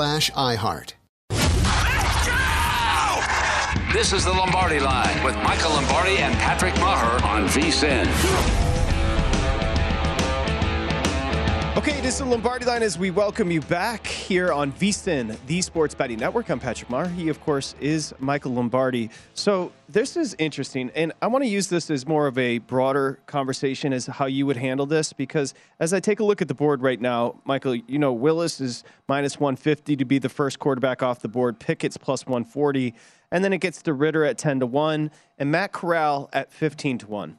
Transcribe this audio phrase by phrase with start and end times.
[0.00, 0.94] slash iHeart.
[3.92, 8.59] This is the Lombardi Line with Michael Lombardi and Patrick Maher on VSIN.
[11.80, 15.62] Okay, this is the Lombardi Line as we welcome you back here on VSIN, the
[15.62, 16.50] Sports Betting Network.
[16.50, 17.08] I'm Patrick Maher.
[17.08, 19.08] He, of course, is Michael Lombardi.
[19.32, 23.18] So this is interesting, and I want to use this as more of a broader
[23.24, 26.54] conversation as how you would handle this, because as I take a look at the
[26.54, 31.02] board right now, Michael, you know, Willis is minus 150 to be the first quarterback
[31.02, 32.92] off the board, Pickett's plus 140,
[33.32, 36.98] and then it gets to Ridder at 10 to 1, and Matt Corral at 15
[36.98, 37.38] to 1.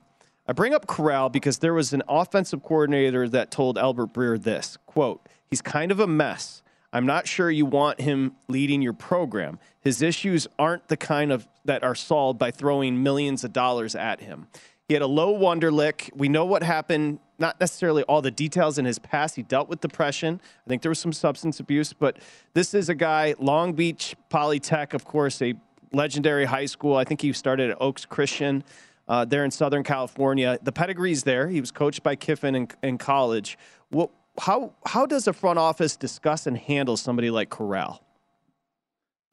[0.51, 4.78] I bring up Corral because there was an offensive coordinator that told Albert Breer this
[4.85, 6.62] quote, he's kind of a mess.
[6.91, 9.59] I'm not sure you want him leading your program.
[9.79, 14.19] His issues aren't the kind of that are solved by throwing millions of dollars at
[14.19, 14.47] him.
[14.90, 16.09] He had a low Wonderlic.
[16.17, 19.38] We know what happened, not necessarily all the details in his past.
[19.38, 20.41] He dealt with depression.
[20.66, 22.17] I think there was some substance abuse, but
[22.56, 25.53] this is a guy, Long Beach Polytech, of course, a
[25.94, 26.97] legendary high school.
[26.97, 28.66] I think he started at Oaks Christian
[29.07, 30.59] uh, there in Southern California.
[30.62, 31.47] The pedigree's there.
[31.47, 33.57] He was coached by Kiffin in, in college.
[33.89, 38.03] What, how, how does a front office discuss and handle somebody like Corral?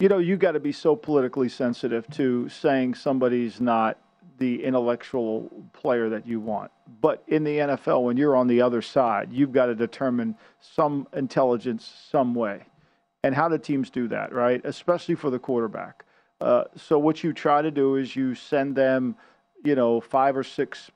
[0.01, 3.99] You know, you got to be so politically sensitive to saying somebody's not
[4.39, 6.71] the intellectual player that you want.
[7.01, 11.09] But in the NFL, when you're on the other side, you've got to determine some
[11.13, 12.65] intelligence some way.
[13.25, 14.61] And how do teams do that, right?
[14.65, 16.05] Especially for the quarterback.
[16.41, 19.17] Uh, so what you try to do is you send them
[19.65, 20.91] you know, five or six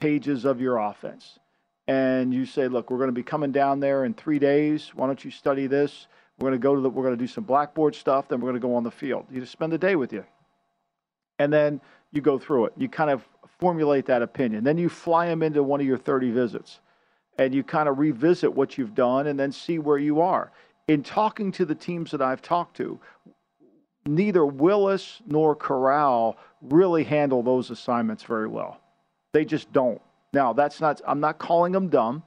[0.00, 1.38] pages of your offense.
[1.86, 4.92] And you say, look, we're going to be coming down there in three days.
[4.94, 6.06] Why don't you study this?
[6.38, 8.28] We're going to go to the, we're going to do some blackboard stuff.
[8.28, 9.26] Then we're going to go on the field.
[9.30, 10.24] You just spend the day with you.
[11.38, 11.80] And then
[12.12, 12.74] you go through it.
[12.76, 13.26] You kind of
[13.58, 14.64] formulate that opinion.
[14.64, 16.80] Then you fly them into one of your 30 visits
[17.38, 20.52] and you kind of revisit what you've done and then see where you are.
[20.88, 22.98] In talking to the teams that I've talked to,
[24.06, 28.80] neither Willis nor Corral really handle those assignments very well.
[29.32, 30.00] They just don't.
[30.32, 32.22] Now, that's not, I'm not calling them dumb.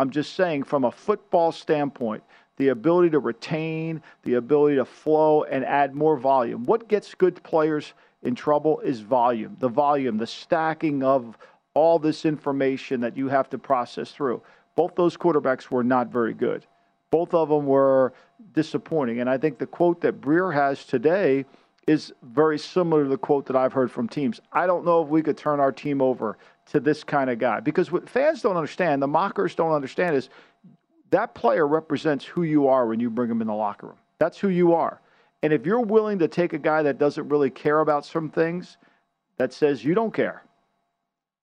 [0.00, 2.22] I'm just saying, from a football standpoint,
[2.56, 6.64] the ability to retain, the ability to flow and add more volume.
[6.64, 11.36] What gets good players in trouble is volume, the volume, the stacking of
[11.74, 14.42] all this information that you have to process through.
[14.76, 16.66] Both those quarterbacks were not very good.
[17.14, 18.12] Both of them were
[18.54, 19.20] disappointing.
[19.20, 21.44] And I think the quote that Breer has today
[21.86, 24.40] is very similar to the quote that I've heard from teams.
[24.52, 26.38] I don't know if we could turn our team over
[26.72, 30.28] to this kind of guy because what fans don't understand, the mockers don't understand, is
[31.10, 33.98] that player represents who you are when you bring him in the locker room.
[34.18, 35.00] That's who you are.
[35.44, 38.76] And if you're willing to take a guy that doesn't really care about some things,
[39.36, 40.42] that says you don't care.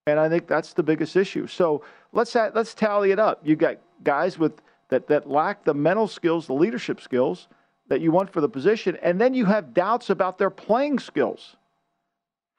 [0.06, 1.46] And I think that's the biggest issue.
[1.46, 1.82] So
[2.12, 3.40] let's let's tally it up.
[3.42, 4.60] You got guys with
[4.92, 7.48] that that lack the mental skills, the leadership skills
[7.88, 11.56] that you want for the position, and then you have doubts about their playing skills.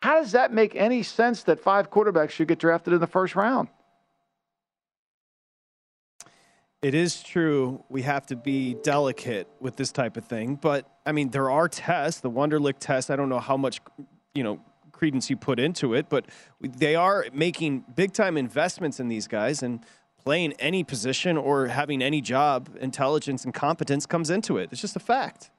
[0.01, 3.35] How does that make any sense that five quarterbacks should get drafted in the first
[3.35, 3.69] round?
[6.81, 11.12] It is true we have to be delicate with this type of thing, but I
[11.12, 13.12] mean there are tests, the Wonderlic test.
[13.12, 13.80] I don't know how much
[14.33, 14.59] you know
[14.91, 16.25] credence you put into it, but
[16.59, 19.85] they are making big time investments in these guys and
[20.23, 24.69] playing any position or having any job, intelligence and competence comes into it.
[24.71, 25.49] It's just a fact.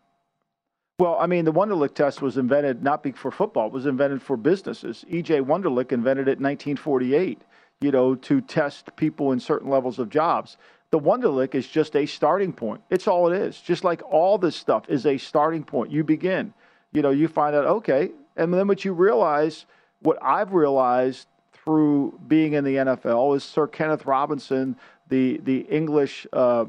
[0.98, 4.36] Well, I mean, the Wonderlic test was invented not for football; it was invented for
[4.36, 5.04] businesses.
[5.08, 5.40] E.J.
[5.40, 7.42] Wonderlic invented it in 1948.
[7.80, 10.56] You know, to test people in certain levels of jobs.
[10.90, 12.80] The Wonderlic is just a starting point.
[12.88, 13.60] It's all it is.
[13.60, 15.90] Just like all this stuff is a starting point.
[15.90, 16.54] You begin.
[16.92, 19.66] You know, you find out, okay, and then what you realize,
[20.00, 21.26] what I've realized
[21.64, 24.76] through being in the NFL is Sir Kenneth Robinson,
[25.08, 26.66] the the English uh,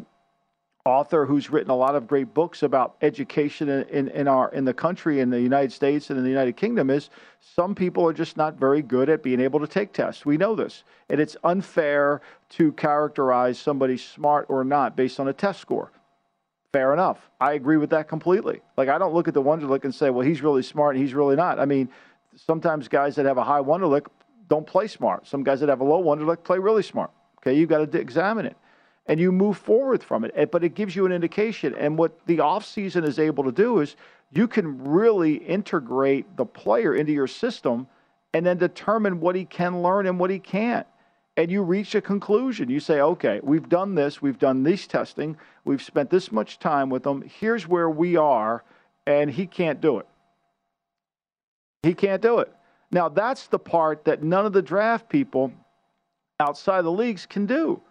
[0.86, 4.65] author who's written a lot of great books about education in, in, in, our in
[4.65, 7.09] the country in the United States and in the United Kingdom is
[7.42, 10.27] some people are just not very good at being able to take tests.
[10.27, 10.83] We know this.
[11.09, 15.92] And it's unfair to characterize somebody smart or not based on a test score.
[16.71, 17.31] Fair enough.
[17.42, 18.62] I agree with that completely.
[18.77, 21.15] Like I don't look at the Wonderlic and say, well, he's really smart and he's
[21.15, 21.57] really not.
[21.57, 21.89] I mean,
[22.36, 24.06] sometimes guys that have a high Wonderlic
[24.50, 25.27] don't play smart.
[25.27, 27.12] Some guys that have a low Wonderlic play really smart.
[27.39, 28.56] Okay, you've got to examine it
[29.07, 30.51] and you move forward from it.
[30.51, 31.75] But it gives you an indication.
[31.75, 33.95] And what the offseason is able to do is
[34.31, 37.88] you can really integrate the player into your system
[38.33, 40.88] and then determine what he can learn and what he can't.
[41.38, 42.69] And you reach a conclusion.
[42.69, 46.89] You say, okay, we've done this, we've done this testing, we've spent this much time
[46.89, 47.21] with him.
[47.39, 48.63] Here's where we are,
[49.06, 50.07] and he can't do it.
[51.83, 52.51] He can't do it.
[52.92, 55.52] Now, that's the part that none of the draft people
[56.40, 57.82] outside the leagues can do.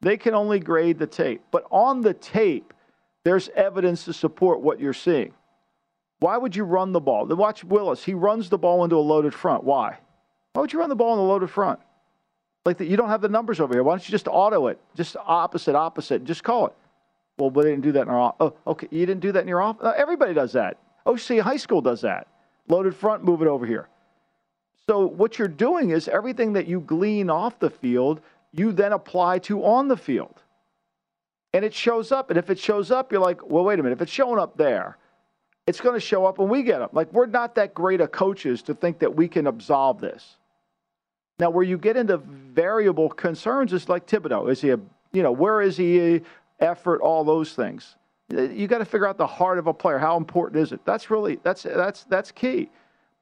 [0.00, 1.42] They can only grade the tape.
[1.50, 2.72] But on the tape,
[3.24, 5.34] there's evidence to support what you're seeing.
[6.20, 7.26] Why would you run the ball?
[7.26, 8.04] Watch Willis.
[8.04, 9.64] He runs the ball into a loaded front.
[9.64, 9.98] Why?
[10.52, 11.80] Why would you run the ball in a loaded front?
[12.64, 13.82] Like the, you don't have the numbers over here.
[13.82, 14.78] Why don't you just auto it?
[14.94, 16.24] Just opposite, opposite.
[16.24, 16.74] Just call it.
[17.38, 18.34] Well, but they didn't do that in our.
[18.38, 18.86] Oh, okay.
[18.90, 19.82] You didn't do that in your office.
[19.82, 20.76] Uh, everybody does that.
[21.06, 22.26] OC High School does that.
[22.68, 23.88] Loaded front, move it over here.
[24.88, 28.20] So what you're doing is everything that you glean off the field
[28.52, 30.42] you then apply to on the field.
[31.52, 32.30] And it shows up.
[32.30, 33.96] And if it shows up, you're like, well, wait a minute.
[33.96, 34.98] If it's showing up there,
[35.66, 36.88] it's going to show up when we get them.
[36.92, 40.36] Like, we're not that great of coaches to think that we can absolve this.
[41.38, 44.50] Now, where you get into variable concerns is like Thibodeaux.
[44.50, 44.80] Is he a,
[45.12, 46.22] you know, where is he,
[46.60, 47.96] effort, all those things.
[48.30, 49.98] You got to figure out the heart of a player.
[49.98, 50.80] How important is it?
[50.84, 52.70] That's really, that's, that's, that's key.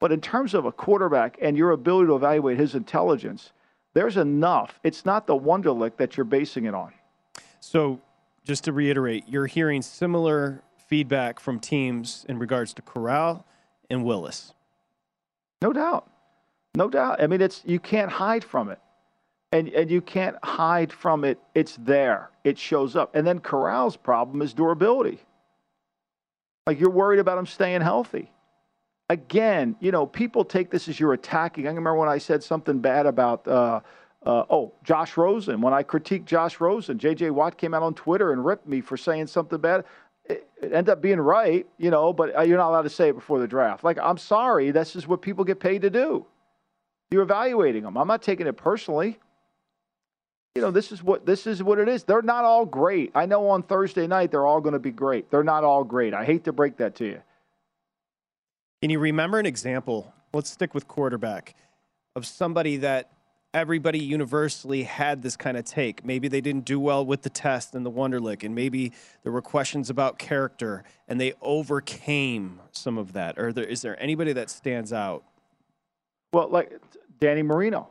[0.00, 3.52] But in terms of a quarterback and your ability to evaluate his intelligence,
[3.94, 4.78] there's enough.
[4.84, 6.92] It's not the Wonderlic that you're basing it on.
[7.60, 8.00] So,
[8.44, 13.44] just to reiterate, you're hearing similar feedback from teams in regards to Corral
[13.90, 14.54] and Willis.
[15.60, 16.08] No doubt.
[16.76, 17.20] No doubt.
[17.22, 18.78] I mean, it's you can't hide from it.
[19.50, 21.38] And and you can't hide from it.
[21.54, 22.30] It's there.
[22.44, 23.14] It shows up.
[23.14, 25.18] And then Corral's problem is durability.
[26.66, 28.30] Like you're worried about him staying healthy
[29.08, 31.66] again, you know, people take this as you're attacking.
[31.66, 33.80] I remember when I said something bad about, uh,
[34.24, 35.60] uh, oh, Josh Rosen.
[35.60, 37.30] When I critiqued Josh Rosen, J.J.
[37.30, 39.84] Watt came out on Twitter and ripped me for saying something bad.
[40.24, 43.14] It, ended up being right, you know, but uh, you're not allowed to say it
[43.14, 43.84] before the draft.
[43.84, 46.26] Like, I'm sorry, this is what people get paid to do.
[47.10, 47.96] You're evaluating them.
[47.96, 49.18] I'm not taking it personally.
[50.54, 52.02] You know, this is what this is what it is.
[52.02, 53.12] They're not all great.
[53.14, 55.30] I know on Thursday night they're all going to be great.
[55.30, 56.12] They're not all great.
[56.12, 57.22] I hate to break that to you.
[58.80, 60.12] Can you remember an example?
[60.32, 61.56] Let's stick with quarterback
[62.14, 63.10] of somebody that
[63.52, 66.04] everybody universally had this kind of take.
[66.04, 68.92] Maybe they didn't do well with the test and the Wonderlic, and maybe
[69.24, 73.36] there were questions about character, and they overcame some of that.
[73.36, 75.24] Or there, is there anybody that stands out?
[76.32, 76.78] Well, like
[77.18, 77.88] Danny Marino,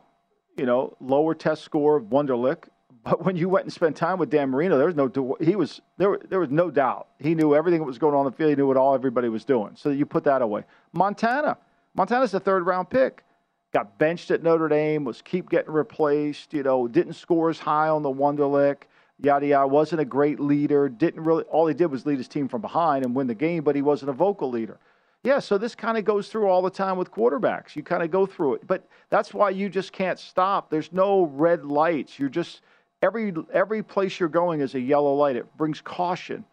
[0.56, 2.64] you know, lower test score, Wonderlic,
[3.08, 5.80] but when you went and spent time with Dan Marino, there was no he was
[5.96, 6.18] there.
[6.28, 8.50] There was no doubt he knew everything that was going on in the field.
[8.50, 9.72] He knew what all everybody was doing.
[9.76, 10.64] So you put that away.
[10.92, 11.56] Montana,
[11.94, 13.24] Montana's a third round pick.
[13.72, 15.04] Got benched at Notre Dame.
[15.04, 16.52] Was keep getting replaced.
[16.52, 18.82] You know, didn't score as high on the Wonderlic.
[19.20, 19.66] Yada yada.
[19.66, 20.90] Wasn't a great leader.
[20.90, 21.44] Didn't really.
[21.44, 23.64] All he did was lead his team from behind and win the game.
[23.64, 24.78] But he wasn't a vocal leader.
[25.24, 27.74] Yeah, so this kind of goes through all the time with quarterbacks.
[27.74, 28.66] You kind of go through it.
[28.66, 30.70] But that's why you just can't stop.
[30.70, 32.18] There's no red lights.
[32.18, 32.60] You're just
[33.02, 35.36] Every, every place you're going is a yellow light.
[35.36, 36.44] It brings caution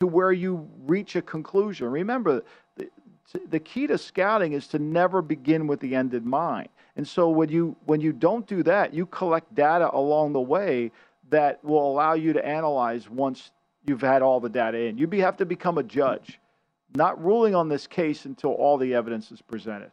[0.00, 1.88] to where you reach a conclusion.
[1.88, 2.42] Remember,
[3.48, 6.68] The key to scouting is to never begin with the end in mind.
[6.96, 10.90] And so when you when you don't do that, you collect data along the way
[11.30, 13.52] that will allow you to analyze once
[13.86, 14.98] you've had all the data in.
[14.98, 16.40] You have to become a judge,
[16.96, 19.92] not ruling on this case until all the evidence is presented.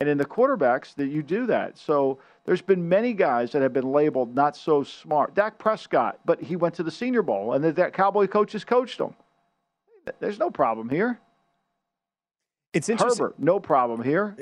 [0.00, 1.76] And in the quarterbacks, that you do that.
[1.76, 5.34] So there's been many guys that have been labeled not so smart.
[5.34, 9.14] Dak Prescott, but he went to the Senior Bowl, and that Cowboy coaches coached him.
[10.20, 11.18] There's no problem here.
[12.74, 13.24] It's interesting.
[13.24, 14.36] Herbert, no problem here.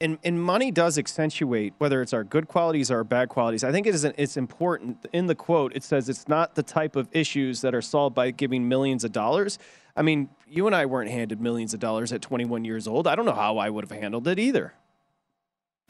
[0.00, 3.64] And, and money does accentuate whether it's our good qualities or our bad qualities.
[3.64, 5.06] I think it is an, it's important.
[5.12, 8.30] In the quote, it says it's not the type of issues that are solved by
[8.30, 9.58] giving millions of dollars.
[9.96, 13.06] I mean, you and I weren't handed millions of dollars at 21 years old.
[13.06, 14.74] I don't know how I would have handled it either.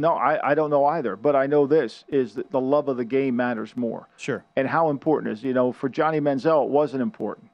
[0.00, 1.16] No, I, I don't know either.
[1.16, 4.08] But I know this is that the love of the game matters more.
[4.16, 4.44] Sure.
[4.56, 7.50] And how important is, you know, for Johnny Manziel, it wasn't important.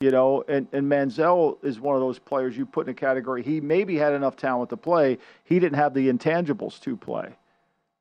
[0.00, 3.42] You know, and, and Manziel is one of those players you put in a category.
[3.42, 5.18] He maybe had enough talent to play.
[5.44, 7.36] He didn't have the intangibles to play.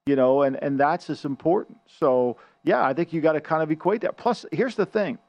[0.07, 1.77] You know, and, and that's as important.
[1.99, 4.17] So yeah, I think you got to kind of equate that.
[4.17, 5.19] Plus, here's the thing.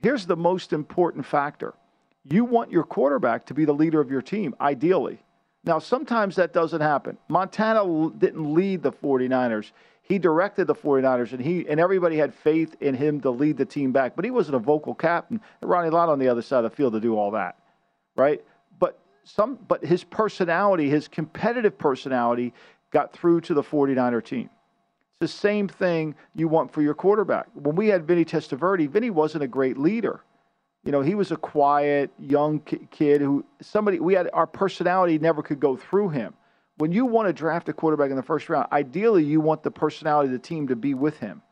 [0.00, 1.74] Here's the most important factor
[2.24, 5.20] you want your quarterback to be the leader of your team, ideally.
[5.64, 7.16] Now, sometimes that doesn't happen.
[7.28, 9.70] Montana didn't lead the 49ers.
[10.02, 13.64] He directed the 49ers, and he and everybody had faith in him to lead the
[13.64, 14.16] team back.
[14.16, 15.40] But he wasn't a vocal captain.
[15.62, 17.56] Ronnie Lott on the other side of the field to do all that,
[18.16, 18.42] right?
[18.80, 22.52] But some, but his personality, his competitive personality,
[22.90, 24.50] got through to the 49er team.
[25.20, 27.46] It's the same thing you want for your quarterback.
[27.54, 30.20] When we had Vinny Testaverde, Vinny wasn't a great leader
[30.84, 35.42] you know, he was a quiet young kid who somebody we had our personality never
[35.42, 36.34] could go through him.
[36.78, 39.70] When you want to draft a quarterback in the first round, ideally you want the
[39.70, 41.42] personality of the team to be with him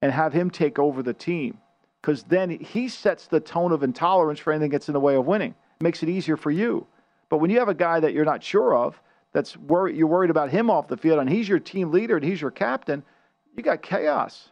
[0.00, 1.58] and have him take over the team
[2.00, 5.16] because then he sets the tone of intolerance for anything that gets in the way
[5.16, 5.54] of winning.
[5.80, 6.86] Makes it easier for you.
[7.28, 9.00] But when you have a guy that you're not sure of,
[9.32, 12.24] that's worried, you're worried about him off the field, and he's your team leader and
[12.24, 13.02] he's your captain,
[13.56, 14.50] you got chaos.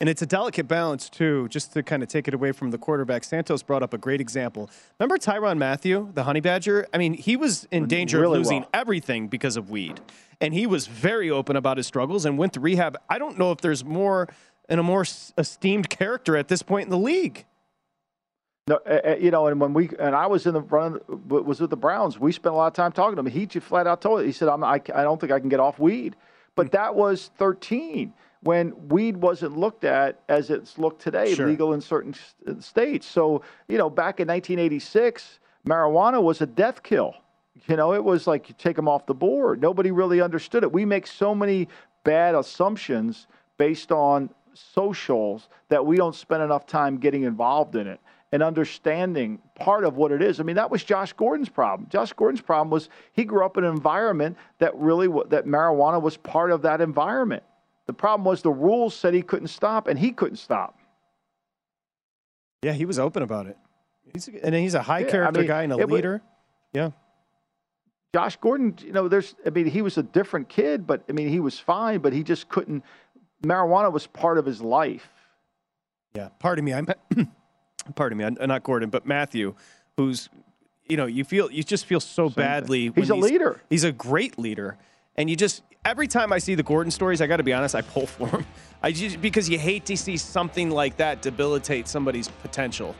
[0.00, 2.78] And it's a delicate balance, too, just to kind of take it away from the
[2.78, 3.22] quarterback.
[3.22, 4.70] Santos brought up a great example.
[4.98, 6.86] Remember Tyrann Mathieu, the honey badger?
[6.94, 8.70] I mean, he was in danger really of losing well.
[8.72, 10.00] everything because of weed.
[10.40, 12.96] And he was very open about his struggles and went to rehab.
[13.10, 14.28] I don't know if there's more
[14.70, 15.04] and a more
[15.36, 17.44] esteemed character at this point in the league.
[18.68, 18.78] No,
[19.18, 22.18] you know, and when we and I was in the run was with the Browns,
[22.18, 23.26] we spent a lot of time talking to him.
[23.26, 24.26] He just flat out told it.
[24.26, 26.14] He said, "I'm I, I don't think I can get off weed."
[26.54, 26.72] But hmm.
[26.72, 31.46] that was 13 when weed wasn't looked at as it's looked today, sure.
[31.46, 32.14] legal in certain
[32.46, 33.06] uh, states.
[33.06, 37.14] So, you know, back in 1986, marijuana was a death kill.
[37.66, 39.60] You know, it was like you take them off the board.
[39.60, 40.72] Nobody really understood it.
[40.72, 41.68] We make so many
[42.04, 43.26] bad assumptions
[43.58, 48.00] based on socials that we don't spend enough time getting involved in it
[48.32, 50.40] and understanding part of what it is.
[50.40, 51.88] I mean, that was Josh Gordon's problem.
[51.90, 56.16] Josh Gordon's problem was he grew up in an environment that really that marijuana was
[56.16, 57.42] part of that environment.
[57.90, 60.78] The problem was the rules said he couldn't stop, and he couldn't stop.
[62.62, 63.58] Yeah, he was open about it.
[64.12, 66.12] He's and he's a high yeah, character I mean, guy and a leader.
[66.12, 66.20] Was,
[66.72, 66.90] yeah.
[68.14, 71.30] Josh Gordon, you know, there's, I mean, he was a different kid, but I mean,
[71.30, 72.84] he was fine, but he just couldn't.
[73.42, 75.08] Marijuana was part of his life.
[76.14, 76.72] Yeah, pardon me.
[76.72, 76.86] I'm,
[77.96, 78.24] pardon me.
[78.24, 79.56] I'm not Gordon, but Mathieu,
[79.96, 80.28] who's,
[80.88, 82.92] you know, you feel, you just feel so badly.
[82.94, 83.60] He's a he's, leader.
[83.68, 84.78] He's a great leader,
[85.20, 87.74] and you just every time I see the Gordon stories, I got to be honest,
[87.74, 88.46] I pull for him.
[88.82, 92.96] I just because you hate to see something like that debilitate somebody's potential,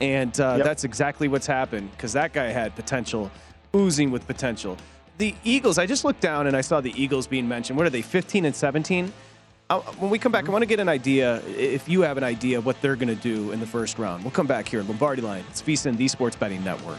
[0.00, 0.66] and uh, yep.
[0.66, 3.30] that's exactly what's happened because that guy had potential,
[3.74, 4.76] oozing with potential.
[5.18, 7.76] The Eagles, I just looked down and I saw the Eagles being mentioned.
[7.76, 9.12] What are they, 15 and 17?
[9.68, 12.24] Uh, when we come back, I want to get an idea, if you have an
[12.24, 14.24] idea, what they're going to do in the first round.
[14.24, 15.44] We'll come back here in Lombardi Line.
[15.50, 16.98] It's VSIN, the Sports Betting Network.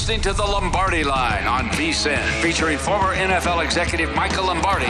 [0.00, 4.86] Listening to the Lombardi Line on VSIN, featuring former NFL executive Michael Lombardi.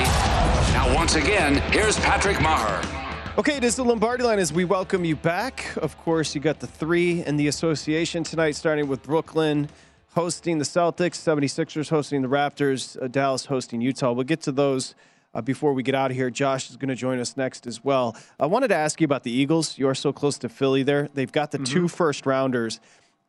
[0.72, 2.80] Now, once again, here's Patrick Maher.
[3.36, 5.76] Okay, it is the Lombardi line as we welcome you back.
[5.78, 9.68] Of course, you got the three in the association tonight, starting with Brooklyn
[10.14, 14.12] hosting the Celtics, 76ers hosting the Raptors, uh, Dallas hosting Utah.
[14.12, 14.94] We'll get to those
[15.34, 16.30] uh, before we get out of here.
[16.30, 18.16] Josh is going to join us next as well.
[18.38, 19.76] I wanted to ask you about the Eagles.
[19.76, 21.08] You are so close to Philly there.
[21.14, 22.80] They've got the two first rounders.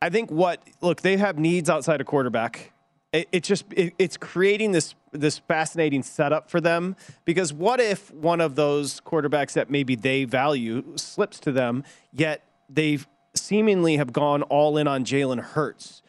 [0.02, 2.72] I think what, look, they have needs outside of quarterback
[3.12, 8.12] it, it just it, it's creating this this fascinating setup for them because what if
[8.12, 12.98] one of those quarterbacks that maybe they value slips to them yet they
[13.34, 16.02] seemingly have gone all in on Jalen Hurts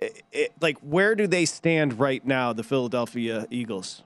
[0.00, 4.02] It- it- like where do they stand right now the Philadelphia Eagles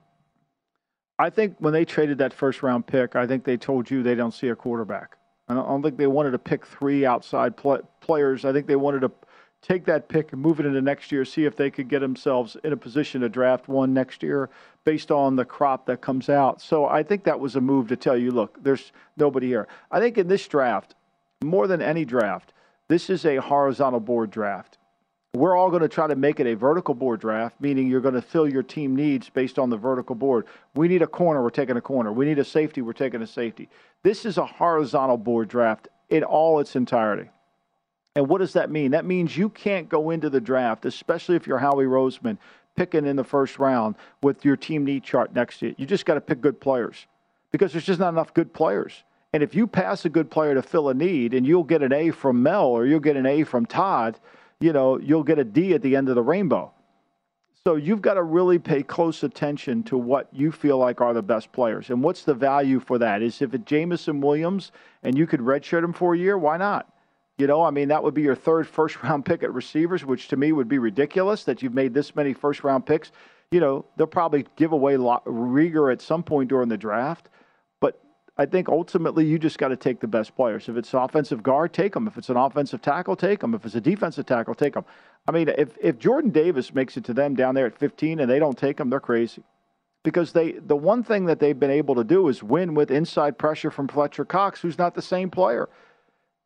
[1.18, 4.16] I think when they traded that first round pick, I think they told you they
[4.16, 5.16] don't see a quarterback.
[5.46, 8.44] I don't, think they wanted to pick three outside pl- players.
[8.44, 9.12] I think they wanted to
[9.64, 12.57] take that pick and move it into next year, see if they could get themselves
[12.62, 14.50] in a position to draft one next year
[14.85, 16.61] based on the crop that comes out.
[16.61, 19.66] So I think that was a move to tell you, look, there's nobody here.
[19.90, 20.94] I think in this draft,
[21.42, 22.53] more than any draft,
[22.88, 24.77] this is a horizontal board draft.
[25.33, 28.14] We're all going to try to make it a vertical board draft, meaning you're going
[28.14, 30.46] to fill your team needs based on the vertical board.
[30.74, 32.12] We need a corner, we're taking a corner.
[32.12, 33.68] We need a safety, we're taking a safety.
[34.03, 37.31] This is a horizontal board draft in all its entirety.
[38.16, 38.92] And what does that mean?
[38.92, 42.38] That means you can't go into the draft, especially if you're Howie Roseman,
[42.77, 45.74] picking in the first round with your team need chart next to you.
[45.79, 47.07] You just got to pick good players
[47.50, 49.05] because there's just not enough good players.
[49.33, 51.92] And if you pass a good player to fill a need and you'll get an
[51.92, 54.18] A from Mel or you'll get an A from Todd,
[54.61, 56.72] you know, you'll get a D at the end of the rainbow.
[57.66, 61.22] So you've got to really pay close attention to what you feel like are the
[61.22, 61.90] best players.
[61.90, 63.22] And what's the value for that?
[63.22, 64.70] Is if it's Jameson Williams
[65.03, 66.93] and you could redshirt him for a year, why not?
[67.36, 70.28] You know, I mean, that would be your third first round pick at receivers, which
[70.28, 73.12] to me would be ridiculous that you've made this many first round picks.
[73.50, 77.28] You know, they'll probably give away Reagor at some point during the draft.
[77.80, 78.00] But
[78.36, 80.68] I think ultimately you just got to take the best players.
[80.68, 82.08] If it's an offensive guard, take them.
[82.08, 83.54] If it's an offensive tackle, take them.
[83.54, 84.84] If it's a defensive tackle, take them.
[85.28, 88.30] I mean, if, if Jordan Davis makes it to them down there at 15 and
[88.30, 89.42] they don't take him, they're crazy.
[90.02, 93.38] Because they the one thing that they've been able to do is win with inside
[93.38, 95.68] pressure from Fletcher Cox, who's not the same player.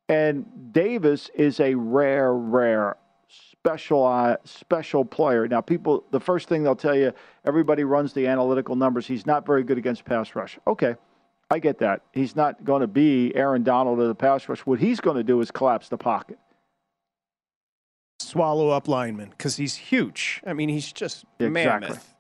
[0.09, 2.97] And Davis is a rare, rare,
[3.29, 5.47] special, uh, special player.
[5.49, 7.13] Now, people, the first thing they'll tell you,
[7.45, 9.07] everybody runs the analytical numbers.
[9.07, 10.59] He's not very good against pass rush.
[10.67, 10.95] Okay,
[11.51, 12.03] I get that.
[12.13, 14.61] He's not going to be Aaron Donald of the pass rush.
[14.61, 16.39] What he's going to do is collapse the pocket.
[18.21, 21.53] swallow up lineman because he's huge I mean he's just Exactly.
[21.89, 22.15] mammoth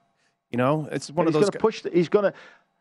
[0.50, 1.82] you know it's one And of he's those going to push.
[1.82, 2.32] The, he's going to.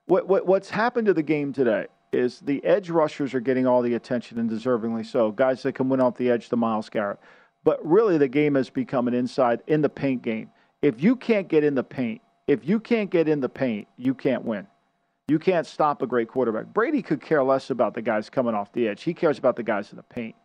[0.06, 3.82] What, what what's happened to the game today is the edge rushers are getting all
[3.82, 5.32] the attention and deservingly so.
[5.32, 7.20] Guys that can win off the edge, the Myles Garrett.
[7.63, 10.50] But really, the game has become an inside in the paint game.
[10.82, 14.13] If you can't get in the paint, if you can't get in the paint, you
[14.13, 14.67] can't win.
[15.28, 16.67] You can't stop a great quarterback.
[16.67, 19.04] Brady could care less about the guys coming off the edge.
[19.04, 20.36] He cares about the guys in the paint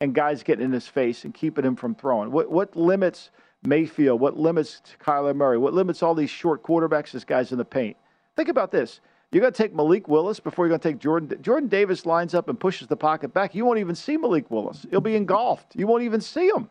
[0.00, 2.32] and guys getting in his face and keeping him from throwing.
[2.32, 3.30] What, what limits
[3.62, 4.20] Mayfield?
[4.20, 5.58] What limits Kyler Murray?
[5.58, 7.96] What limits all these short quarterbacks is guys in the paint?
[8.36, 9.00] Think about this.
[9.34, 11.42] You're going to take Malik Willis before you're going to take Jordan.
[11.42, 13.52] Jordan Davis lines up and pushes the pocket back.
[13.54, 14.86] You won't even see Malik Willis.
[14.90, 15.74] He'll be engulfed.
[15.74, 16.70] You won't even see him.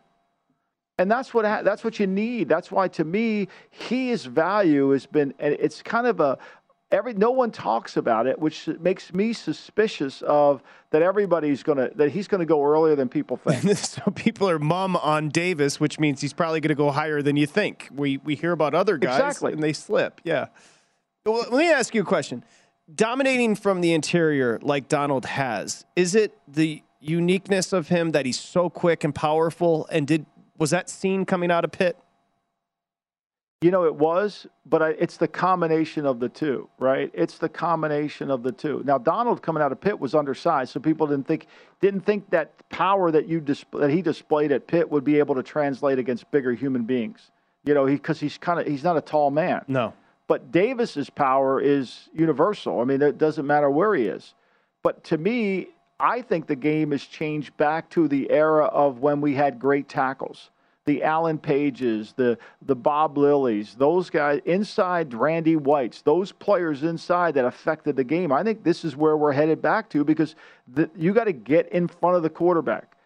[0.98, 2.48] And that's what ha- that's what you need.
[2.48, 5.34] That's why, to me, his value has been.
[5.38, 6.38] and It's kind of a
[6.92, 7.14] every.
[7.14, 11.02] No one talks about it, which makes me suspicious of that.
[11.02, 13.76] Everybody's gonna that he's gonna go earlier than people think.
[13.76, 17.36] so people are mum on Davis, which means he's probably going to go higher than
[17.36, 17.88] you think.
[17.92, 19.52] We we hear about other guys Exactly.
[19.52, 20.20] and they slip.
[20.24, 20.46] Yeah.
[21.26, 22.44] Well, let me ask you a question.
[22.94, 28.38] Dominating from the interior like Donald has, is it the uniqueness of him that he's
[28.38, 29.88] so quick and powerful?
[29.90, 30.26] And did
[30.58, 31.96] was that seen coming out of Pitt?
[33.62, 37.10] You know, it was, but I, it's the combination of the two, right?
[37.14, 38.82] It's the combination of the two.
[38.84, 41.46] Now, Donald coming out of Pitt was undersized, so people didn't think
[41.80, 45.34] didn't think that power that you dis- that he displayed at Pitt would be able
[45.36, 47.30] to translate against bigger human beings.
[47.64, 49.64] You know, because he's kind of he's not a tall man.
[49.68, 49.94] No.
[50.26, 52.80] But Davis's power is universal.
[52.80, 54.34] I mean, it doesn't matter where he is.
[54.82, 55.68] But to me,
[56.00, 59.88] I think the game has changed back to the era of when we had great
[59.88, 60.50] tackles.
[60.86, 67.34] The Alan Pages, the the Bob Lillys, those guys inside Randy Whites, those players inside
[67.34, 68.30] that affected the game.
[68.32, 70.34] I think this is where we're headed back to because
[70.74, 72.98] the, you got to get in front of the quarterback.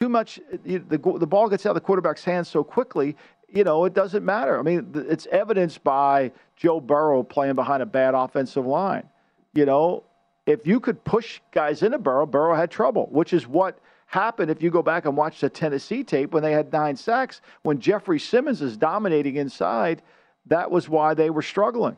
[0.00, 3.14] Too much, the, the ball gets out of the quarterback's hands so quickly,
[3.52, 4.58] you know, it doesn't matter.
[4.58, 9.08] I mean, it's evidenced by Joe Burrow playing behind a bad offensive line.
[9.54, 10.04] You know,
[10.46, 14.62] if you could push guys into Burrow, Burrow had trouble, which is what happened if
[14.62, 17.40] you go back and watch the Tennessee tape when they had nine sacks.
[17.62, 20.02] When Jeffery Simmons is dominating inside,
[20.46, 21.96] that was why they were struggling.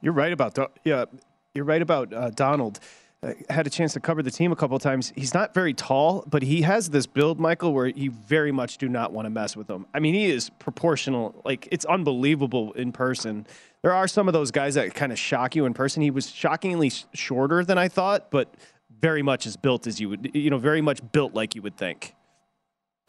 [0.00, 1.04] You're right about yeah.
[1.52, 2.78] You're right about uh, Donald.
[3.22, 5.12] Uh, had a chance to cover the team a couple times.
[5.14, 8.88] He's not very tall, but he has this build, Michael, where you very much do
[8.88, 9.84] not want to mess with him.
[9.92, 11.38] I mean, he is proportional.
[11.44, 13.46] Like it's unbelievable in person.
[13.82, 16.02] There are some of those guys that kind of shock you in person.
[16.02, 18.54] He was shockingly shorter than I thought, but
[19.00, 21.76] very much as built as you would, you know, very much built like you would
[21.76, 22.14] think.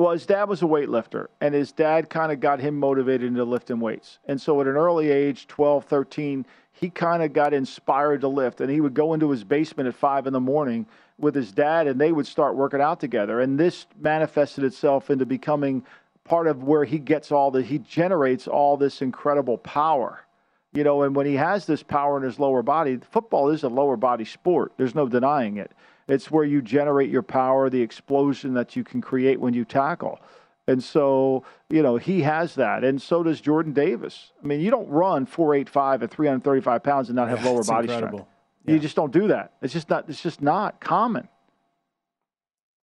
[0.01, 3.43] Well, his dad was a weightlifter, and his dad kind of got him motivated into
[3.45, 4.17] lifting weights.
[4.25, 8.61] And so at an early age, 12, 13, he kind of got inspired to lift.
[8.61, 10.87] And he would go into his basement at 5 in the morning
[11.19, 13.41] with his dad, and they would start working out together.
[13.41, 15.83] And this manifested itself into becoming
[16.23, 20.25] part of where he gets all the, he generates all this incredible power.
[20.73, 23.69] You know, and when he has this power in his lower body, football is a
[23.69, 24.71] lower body sport.
[24.77, 25.71] There's no denying it.
[26.07, 30.19] It's where you generate your power, the explosion that you can create when you tackle.
[30.67, 32.83] And so, you know, he has that.
[32.83, 34.31] And so does Jordan Davis.
[34.43, 37.87] I mean, you don't run 485 at 335 pounds and not have lower That's body
[37.87, 38.19] incredible.
[38.19, 38.29] strength.
[38.65, 39.53] You just don't do that.
[39.61, 41.27] It's just not it's just not common.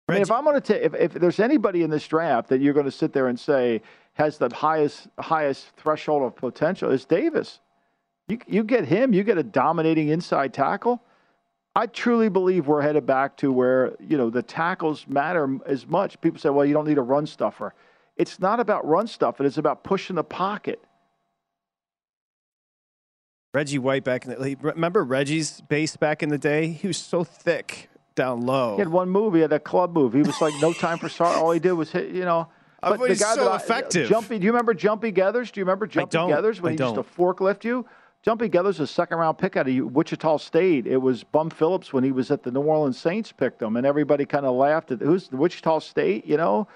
[0.10, 2.60] I mean, if I'm going to take, if, if there's anybody in this draft that
[2.60, 3.82] you're going to sit there and say
[4.13, 7.60] has the highest highest threshold of potential, is Davis.
[8.28, 11.02] You you get him, you get a dominating inside tackle.
[11.75, 16.19] I truly believe we're headed back to where you know the tackles matter as much.
[16.21, 17.73] People say, "Well, you don't need a run stuffer."
[18.15, 20.83] It's not about run stuffing; it's about pushing the pocket.
[23.53, 26.67] Reggie White back in the remember Reggie's base back in the day?
[26.69, 28.75] He was so thick down low.
[28.75, 29.33] He had one move.
[29.33, 30.13] He had a club move.
[30.13, 31.38] He was like no time for start.
[31.38, 32.09] All he did was hit.
[32.12, 32.49] You know.
[32.81, 34.09] But but he's so that I- effective.
[34.09, 34.38] Jumpy.
[34.39, 35.51] Do you remember Jumpy Geathers?
[35.51, 36.17] Do you remember Jumpy.
[36.17, 36.95] Geathers when I he used don't.
[36.95, 37.86] to forklift you?
[38.23, 40.88] Jumpy Geathers a second round pick out of Wichita State.
[40.88, 43.86] It was Bum Phillips when he was at the New Orleans Saints picked him, and
[43.86, 46.69] everybody kind of laughed at who's Wichita State, you know.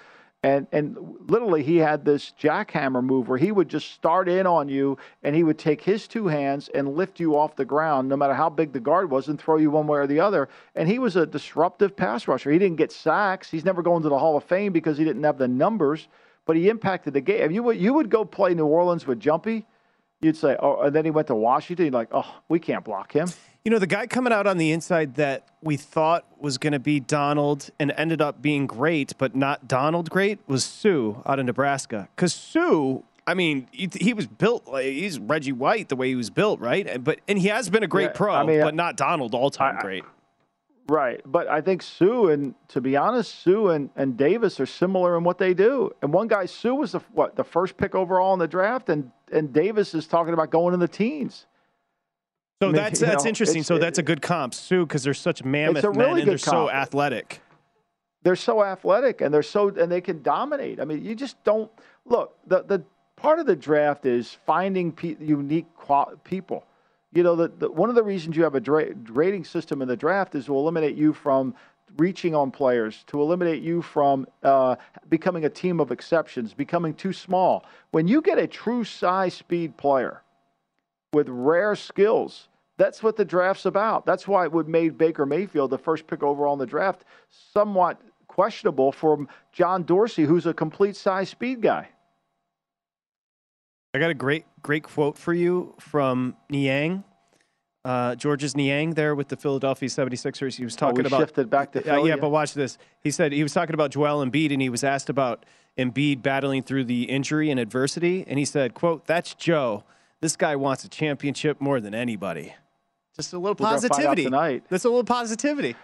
[0.43, 4.67] And and literally he had this jackhammer move where he would just start in on
[4.67, 8.17] you and he would take his two hands and lift you off the ground no
[8.17, 10.49] matter how big the guard was and throw you one way or the other.
[10.75, 12.51] And he was a disruptive pass rusher.
[12.51, 13.49] He didn't get sacks.
[13.49, 16.07] He's never going to the Hall of Fame because he didn't have the numbers,
[16.45, 17.51] but he impacted the game.
[17.51, 19.65] You would you would go play New Orleans with Jumpy,
[20.21, 21.85] you'd say, oh, and then he went to Washington.
[21.85, 23.27] You'd like, oh, we can't block him.
[23.63, 26.79] You know, the guy coming out on the inside that we thought was going to
[26.79, 31.45] be Donald and ended up being great, but not Donald great, was Suh out of
[31.45, 32.07] Nebraska.
[32.15, 36.15] Because Suh, I mean, he, he was built like he's Reggie White the way he
[36.15, 36.87] was built, right?
[36.87, 39.35] And- But and he has been a great Yeah, pro, I mean, but not Donald
[39.35, 40.05] all time great.
[40.89, 41.21] Right.
[41.25, 45.23] But I think Suh and to be honest, Suh and, and Davis are similar in
[45.23, 45.91] what they do.
[46.01, 49.11] And one guy, Suh was the what, the first pick overall in the draft, and
[49.31, 51.45] and Davis is talking about going in the teens.
[52.61, 53.63] So I mean, that's that's know, interesting.
[53.63, 56.41] So that's a good comp, Suh, because they're such mammoth a men and they're good
[56.41, 57.41] so athletic.
[58.23, 60.79] they're so athletic and they're so and they can dominate.
[60.79, 61.69] I mean, you just don't
[62.05, 62.37] look.
[62.47, 62.83] The the
[63.17, 66.63] part of the draft is finding pe- unique qual- people.
[67.13, 69.87] You know, the, the one of the reasons you have a dra- rating system in
[69.87, 71.55] the draft is to eliminate you from
[71.97, 74.75] reaching on players, to eliminate you from uh,
[75.09, 77.65] becoming a team of exceptions, becoming too small.
[77.91, 80.21] When you get a true size speed player
[81.13, 82.47] with rare skills.
[82.77, 84.05] That's what the draft's about.
[84.05, 87.05] That's why it would made Baker Mayfield the first pick overall in the draft
[87.53, 91.89] somewhat questionable from John Dorsey, who's a complete size speed guy.
[93.93, 97.03] I got a great great quote for you from Niang.
[97.85, 100.55] Uh, Georges Niang there with the Philadelphia 76ers.
[100.57, 102.21] He was talking Oh, about shifted back to Uh, Philly, yeah, yeah.
[102.21, 102.77] but watch this.
[102.99, 105.45] He said he was talking about Joel Embiid, and he was asked about
[105.77, 109.83] Embiid battling through the injury and adversity, and he said, "quote That's Joe.
[110.19, 112.53] This guy wants a championship more than anybody."
[113.15, 114.63] Just a little We're find out positivity tonight.
[114.69, 115.75] That's a little positivity.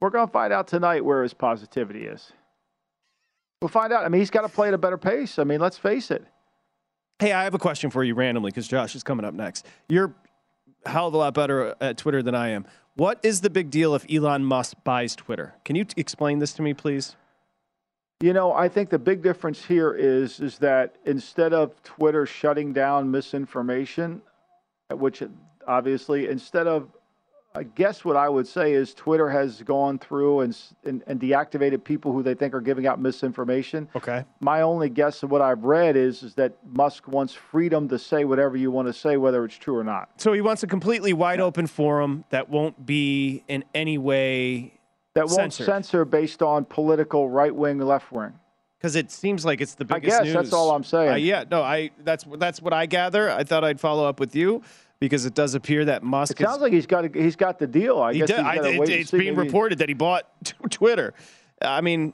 [0.00, 2.32] We're going to find out tonight where his positivity is.
[3.60, 4.04] We'll find out.
[4.04, 5.38] I mean, he's got to play at a better pace.
[5.38, 6.24] I mean, let's face it.
[7.18, 9.66] Hey, I have a question for you randomly because Josh is coming up next.
[9.88, 10.14] You're
[10.84, 12.66] a hell of a lot better at Twitter than I am.
[12.94, 15.54] What is the big deal if Elon Musk buys Twitter?
[15.64, 17.16] Can you t- explain this to me, please?
[18.20, 22.72] You know, I think the big difference here is is that instead of Twitter shutting
[22.72, 24.22] down misinformation,
[24.90, 25.22] which
[25.66, 26.88] obviously instead of
[27.54, 31.84] I guess what I would say is Twitter has gone through and, and and deactivated
[31.84, 33.88] people who they think are giving out misinformation.
[33.94, 34.24] Okay.
[34.40, 38.24] My only guess of what I've read is is that Musk wants freedom to say
[38.24, 40.08] whatever you want to say, whether it's true or not.
[40.16, 44.72] So he wants a completely wide open forum that won't be in any way
[45.14, 45.66] That won't Censored.
[45.66, 48.32] censor based on political right wing, left wing.
[48.78, 51.10] because it seems like it's the I biggest guess that's all I'm saying.
[51.10, 53.30] Uh, yeah, no, I that's that's what I gather.
[53.30, 54.62] I thought I'd follow up with you
[55.02, 57.66] because it does appear that Musk It sounds like he's got a, he's got the
[57.66, 57.98] deal.
[57.98, 58.36] I guess did.
[58.36, 60.28] he's I, it- it's being Maybe- reported that he bought
[60.70, 61.12] Twitter.
[61.60, 62.12] I mean,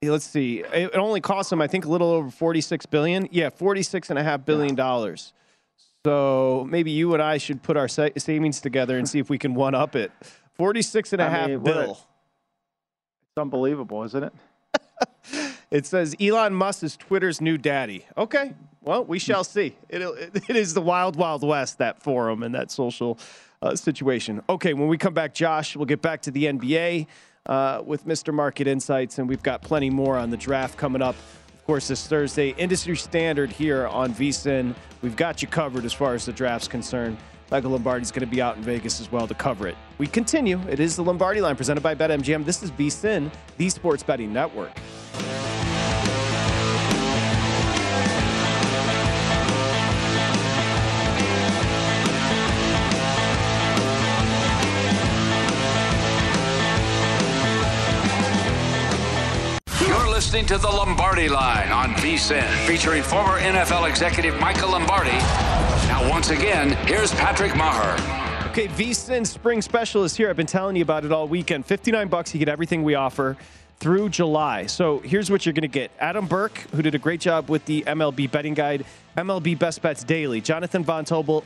[0.00, 0.60] let's see.
[0.60, 3.28] It only cost him, I think, a little over forty-six billion.
[3.32, 5.32] Yeah, forty-six and a half billion dollars.
[6.06, 9.36] So maybe you and I should put our sa- savings together and see if we
[9.38, 10.12] can one up it.
[10.52, 11.98] Forty-six and a I half mean, bill.
[13.26, 14.32] It's unbelievable, isn't it?
[15.70, 18.06] It says Elon Musk is Twitter's new daddy.
[18.16, 19.76] Okay, well, we shall see.
[19.88, 20.02] It,
[20.48, 23.18] it is the wild, wild west, that forum and that social
[23.62, 24.42] uh, situation.
[24.48, 27.06] Okay, when we come back, Josh, we'll get back to the NBA
[27.46, 28.32] uh, with Mr.
[28.32, 31.16] Market Insights, and we've got plenty more on the draft coming up.
[31.54, 34.74] Of course, this Thursday, industry standard here on VSIN.
[35.00, 37.16] We've got you covered as far as the draft's concerned.
[37.50, 39.76] Michael Lombardi's going to be out in Vegas as well to cover it.
[39.96, 40.60] We continue.
[40.68, 42.44] It is the Lombardi line presented by BetMGM.
[42.44, 44.72] This is VSIN, the Sports Betting Network.
[60.34, 65.12] Listening to the Lombardi Line on VSIN, featuring former NFL executive Michael Lombardi.
[65.86, 67.92] Now, once again, here's Patrick Maher.
[68.50, 70.28] Okay, VSIN Spring Special is here.
[70.28, 71.66] I've been telling you about it all weekend.
[71.66, 73.36] 59 bucks, you get everything we offer
[73.78, 74.66] through July.
[74.66, 75.92] So here's what you're going to get.
[76.00, 78.84] Adam Burke, who did a great job with the MLB betting guide,
[79.16, 80.40] MLB Best Bets Daily.
[80.40, 81.44] Jonathan Von Tobel,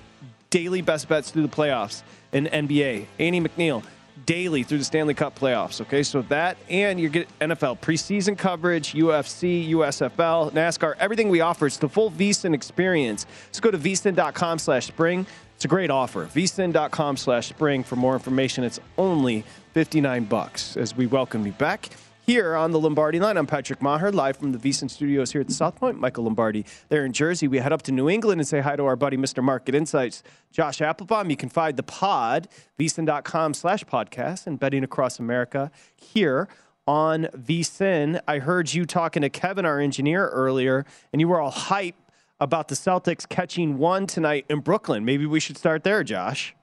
[0.48, 3.05] daily best bets through the playoffs in NBA.
[3.18, 3.85] Annie McNeil,
[4.26, 5.81] daily through the Stanley Cup playoffs.
[5.81, 11.66] Okay, so that and you get NFL preseason coverage, UFC, USFL, NASCAR, everything we offer.
[11.66, 13.26] It's the full VSIN experience.
[13.52, 15.26] So go to vsin.com slash spring.
[15.57, 16.26] It's a great offer.
[16.26, 18.64] vsin.com slash spring for more information.
[18.64, 21.90] It's only 59 bucks as we welcome you back.
[22.28, 25.46] Here on the Lombardi line, I'm Patrick Maher, live from the VSIN studios here at
[25.46, 25.98] the South Point.
[25.98, 27.48] Michael Lombardi there in Jersey.
[27.48, 29.42] We head up to New England and say hi to our buddy, Mr.
[29.42, 31.30] Market Insights, Josh Appelbaum.
[31.30, 36.50] You can find the pod, VSIN.com slash podcast, and betting across America here
[36.86, 38.20] on VSIN.
[38.28, 41.96] I heard you talking to Kevin, our engineer, earlier, and you were all hype
[42.40, 45.02] about the Celtics catching one tonight in Brooklyn.
[45.02, 46.54] Maybe we should start there, Josh.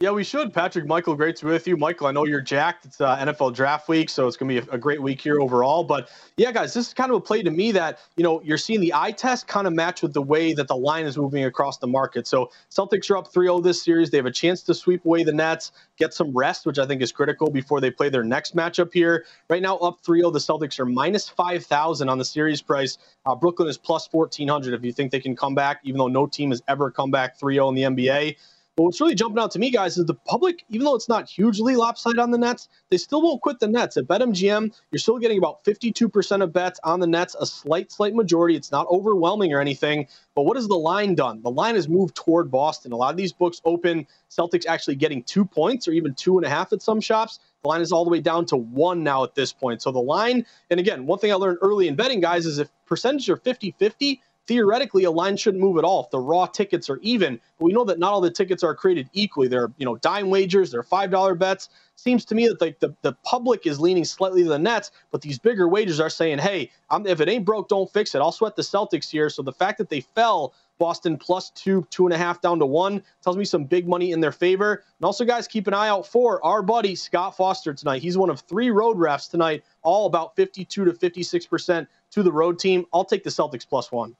[0.00, 0.52] Yeah, we should.
[0.52, 1.76] Patrick, Michael, great to be with you.
[1.76, 2.84] Michael, I know you're jacked.
[2.84, 5.40] It's uh, NFL draft week, so it's going to be a, a great week here
[5.40, 5.84] overall.
[5.84, 8.58] But yeah, guys, this is kind of a play to me that, you know, you're
[8.58, 11.44] seeing the eye test kind of match with the way that the line is moving
[11.44, 12.26] across the market.
[12.26, 14.10] So Celtics are up 3 0 this series.
[14.10, 17.00] They have a chance to sweep away the Nets, get some rest, which I think
[17.00, 19.24] is critical before they play their next matchup here.
[19.48, 22.98] Right now, up 3 0, the Celtics are minus 5,000 on the series price.
[23.26, 26.26] Uh, Brooklyn is plus 1,400 if you think they can come back, even though no
[26.26, 28.36] team has ever come back 3 0 in the NBA.
[28.76, 31.28] But what's really jumping out to me, guys, is the public, even though it's not
[31.28, 33.96] hugely lopsided on the Nets, they still won't quit the Nets.
[33.96, 38.14] At BetMGM, you're still getting about 52% of bets on the Nets, a slight, slight
[38.14, 38.56] majority.
[38.56, 40.08] It's not overwhelming or anything.
[40.34, 41.40] But what has the line done?
[41.42, 42.90] The line has moved toward Boston.
[42.90, 46.44] A lot of these books open Celtics actually getting two points or even two and
[46.44, 47.38] a half at some shops.
[47.62, 49.82] The line is all the way down to one now at this point.
[49.82, 52.68] So the line, and again, one thing I learned early in betting, guys, is if
[52.86, 56.90] percentages are 50 50, theoretically a line shouldn't move at all if the raw tickets
[56.90, 57.40] are even.
[57.58, 59.48] But we know that not all the tickets are created equally.
[59.48, 61.68] They're you know dime wagers, they're five dollar bets.
[61.96, 65.22] Seems to me that like the, the public is leaning slightly to the Nets, but
[65.22, 68.18] these bigger wagers are saying, hey, I'm, if it ain't broke, don't fix it.
[68.18, 69.30] I'll sweat the Celtics here.
[69.30, 72.66] So the fact that they fell Boston plus two, two and a half down to
[72.66, 74.84] one tells me some big money in their favor.
[74.98, 78.02] And also, guys, keep an eye out for our buddy Scott Foster tonight.
[78.02, 82.58] He's one of three road refs tonight, all about 52 to 56% to the road
[82.58, 82.86] team.
[82.92, 84.16] I'll take the Celtics plus one.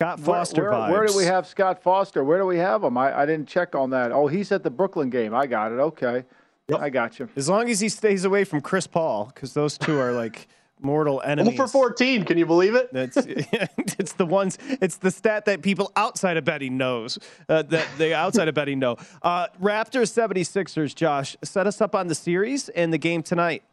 [0.00, 2.22] Scott Foster where, where, where, do we have Scott Foster?
[2.22, 2.96] Where do we have him?
[2.96, 4.12] I, I didn't check on that.
[4.12, 5.34] Oh, he's at the Brooklyn game.
[5.34, 5.80] I got it.
[5.80, 6.24] Okay.
[6.68, 6.80] Yep.
[6.80, 7.28] I got you.
[7.34, 10.46] As long as he stays away from Chris Paul, because those two are like
[10.80, 11.56] mortal enemies.
[11.56, 12.24] for 14.
[12.24, 12.92] Can you believe it?
[12.92, 14.56] That's it's the ones.
[14.68, 17.18] It's the stat that people outside of betting knows.
[17.48, 18.98] Uh, that the outside of betting know.
[19.20, 20.94] Uh, Raptors 76ers.
[20.94, 23.64] Josh, set us up on the series and the game tonight.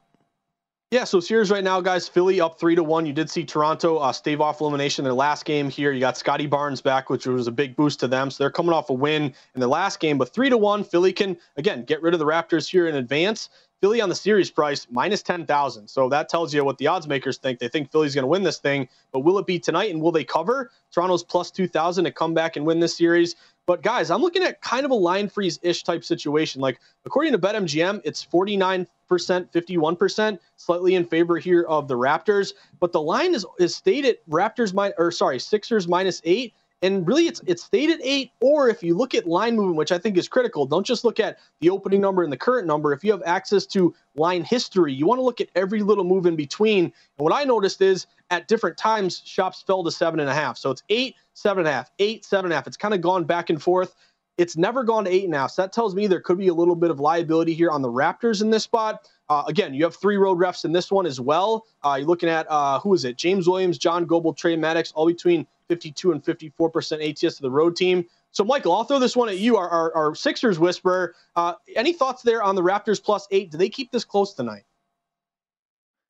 [0.91, 2.07] Yeah, so series right now, guys.
[2.07, 3.07] Philly up three to one.
[3.07, 5.91] You did see Toronto uh, stave off elimination in their last game here.
[5.91, 8.29] You got Scottie Barnes back, which was a big boost to them.
[8.29, 10.83] So they're coming off a win in the last game, but three to one.
[10.83, 13.49] Philly can again get rid of the Raptors here in advance.
[13.81, 15.87] Philly on the series price minus 10,000.
[15.87, 17.59] So that tells you what the odds makers think.
[17.59, 20.11] They think Philly's going to win this thing, but will it be tonight and will
[20.11, 20.71] they cover?
[20.91, 23.35] Toronto's plus 2,000 to come back and win this series.
[23.67, 26.61] But guys, I'm looking at kind of a line freeze ish type situation.
[26.61, 32.53] Like according to BetMGM, it's 49 percent 51%, slightly in favor here of the Raptors.
[32.79, 36.53] But the line is is stated Raptors minus or sorry, Sixers minus eight.
[36.85, 38.31] And really, it's it's stayed at eight.
[38.41, 41.19] Or if you look at line movement, which I think is critical, don't just look
[41.19, 42.93] at the opening number and the current number.
[42.93, 46.27] If you have access to line history, you want to look at every little move
[46.27, 46.85] in between.
[46.85, 50.59] And what I noticed is at different times, shops fell to seven and a half.
[50.59, 52.67] So it's eight, seven and a half, eight, seven and a half.
[52.67, 53.95] It's kind of gone back and forth.
[54.37, 55.51] It's never gone to eight and a half.
[55.51, 57.89] So that tells me there could be a little bit of liability here on the
[57.89, 59.09] Raptors in this spot.
[59.27, 61.65] Uh, again, you have three road refs in this one as well.
[61.83, 63.17] Uh, you're looking at uh, who is it?
[63.17, 67.51] James Williams, John Goble, Tre Maddox, all between 52 and 54 percent ATS to the
[67.51, 68.05] road team.
[68.31, 71.15] So, Michael, I'll throw this one at you, our, our, our Sixers whisperer.
[71.35, 73.51] Uh, any thoughts there on the Raptors plus eight?
[73.51, 74.63] Do they keep this close tonight?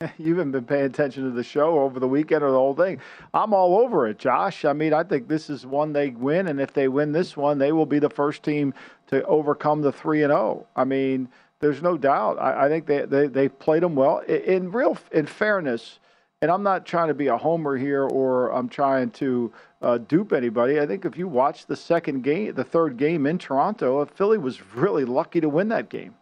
[0.18, 3.00] You haven't been paying attention to the show over the weekend or the whole thing.
[3.34, 4.65] I'm all over it, Josh.
[4.65, 7.58] I mean, I think this is one they win, and if they win this one,
[7.58, 8.74] they will be the first team
[9.08, 10.65] to overcome the three and zero.
[10.65, 10.68] Oh.
[10.76, 11.30] I mean,
[11.62, 12.38] there's no doubt.
[12.39, 14.20] I, I think they, they they played them well.
[14.20, 16.00] In, in real, in fairness,
[16.46, 20.32] and I'm not trying to be a homer here, or I'm trying to uh, dupe
[20.32, 20.80] anybody.
[20.80, 24.62] I think if you watch the second game, the third game in Toronto, Philly was
[24.76, 26.14] really lucky to win that game,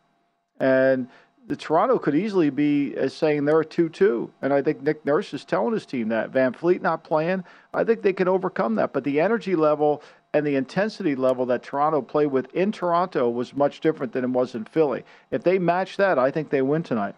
[0.61, 1.09] and
[1.45, 5.33] the Toronto could easily be as saying they're a two-two, and I think Nick Nurse
[5.33, 7.43] is telling his team that VanVleet not playing.
[7.73, 10.01] I think they can overcome that, but the energy level
[10.33, 14.29] and the intensity level that Toronto played with in Toronto was much different than it
[14.29, 15.03] was in Philly.
[15.31, 17.15] If they match that, I think they win tonight.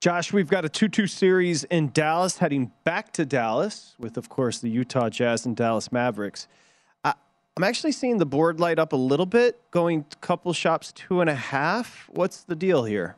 [0.00, 4.30] Josh, we've got a 2 2 series in Dallas, heading back to Dallas with, of
[4.30, 6.48] course, the Utah Jazz and Dallas Mavericks.
[7.04, 11.28] I'm actually seeing the board light up a little bit, going couple shops two and
[11.28, 12.08] a half.
[12.10, 13.16] What's the deal here?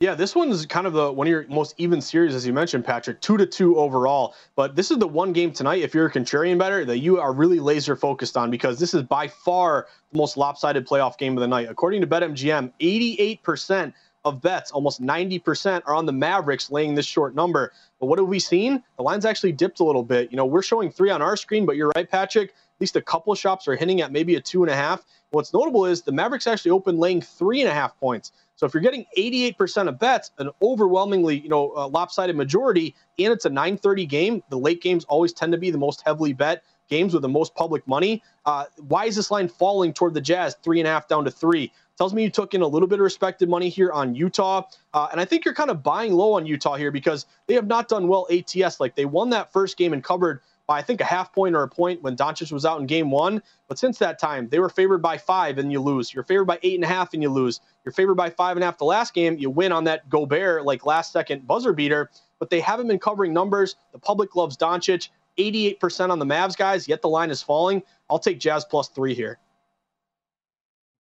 [0.00, 2.84] Yeah, this one's kind of the one of your most even series, as you mentioned,
[2.84, 3.20] Patrick.
[3.20, 4.34] Two to two overall.
[4.56, 7.32] But this is the one game tonight, if you're a contrarian better, that you are
[7.32, 11.40] really laser focused on because this is by far the most lopsided playoff game of
[11.40, 11.68] the night.
[11.70, 13.92] According to BetMGM, 88%
[14.24, 17.72] of bets, almost 90%, are on the Mavericks laying this short number.
[18.00, 18.82] But what have we seen?
[18.96, 20.30] The line's actually dipped a little bit.
[20.30, 22.50] You know, we're showing three on our screen, but you're right, Patrick.
[22.50, 25.04] At least a couple of shops are hitting at maybe a two and a half.
[25.30, 28.32] What's notable is the Mavericks actually opened laying three and a half points.
[28.56, 33.32] So if you're getting 88% of bets, an overwhelmingly, you know, uh, lopsided majority, and
[33.32, 36.62] it's a 9:30 game, the late games always tend to be the most heavily bet
[36.94, 38.22] games with the most public money.
[38.46, 41.30] Uh, why is this line falling toward the Jazz, three and a half down to
[41.30, 41.72] three?
[41.98, 44.62] Tells me you took in a little bit of respected money here on Utah.
[44.92, 47.66] Uh, and I think you're kind of buying low on Utah here because they have
[47.66, 48.78] not done well ATS.
[48.78, 51.62] Like they won that first game and covered by I think a half point or
[51.62, 53.42] a point when Doncic was out in game one.
[53.68, 56.12] But since that time, they were favored by five and you lose.
[56.14, 57.60] You're favored by eight and a half and you lose.
[57.84, 59.36] You're favored by five and a half the last game.
[59.38, 62.10] You win on that Gobert like last second buzzer beater.
[62.38, 63.76] But they haven't been covering numbers.
[63.92, 65.08] The public loves Doncic.
[65.38, 67.82] 88% on the Mavs guys, yet the line is falling.
[68.10, 69.38] I'll take Jazz plus three here.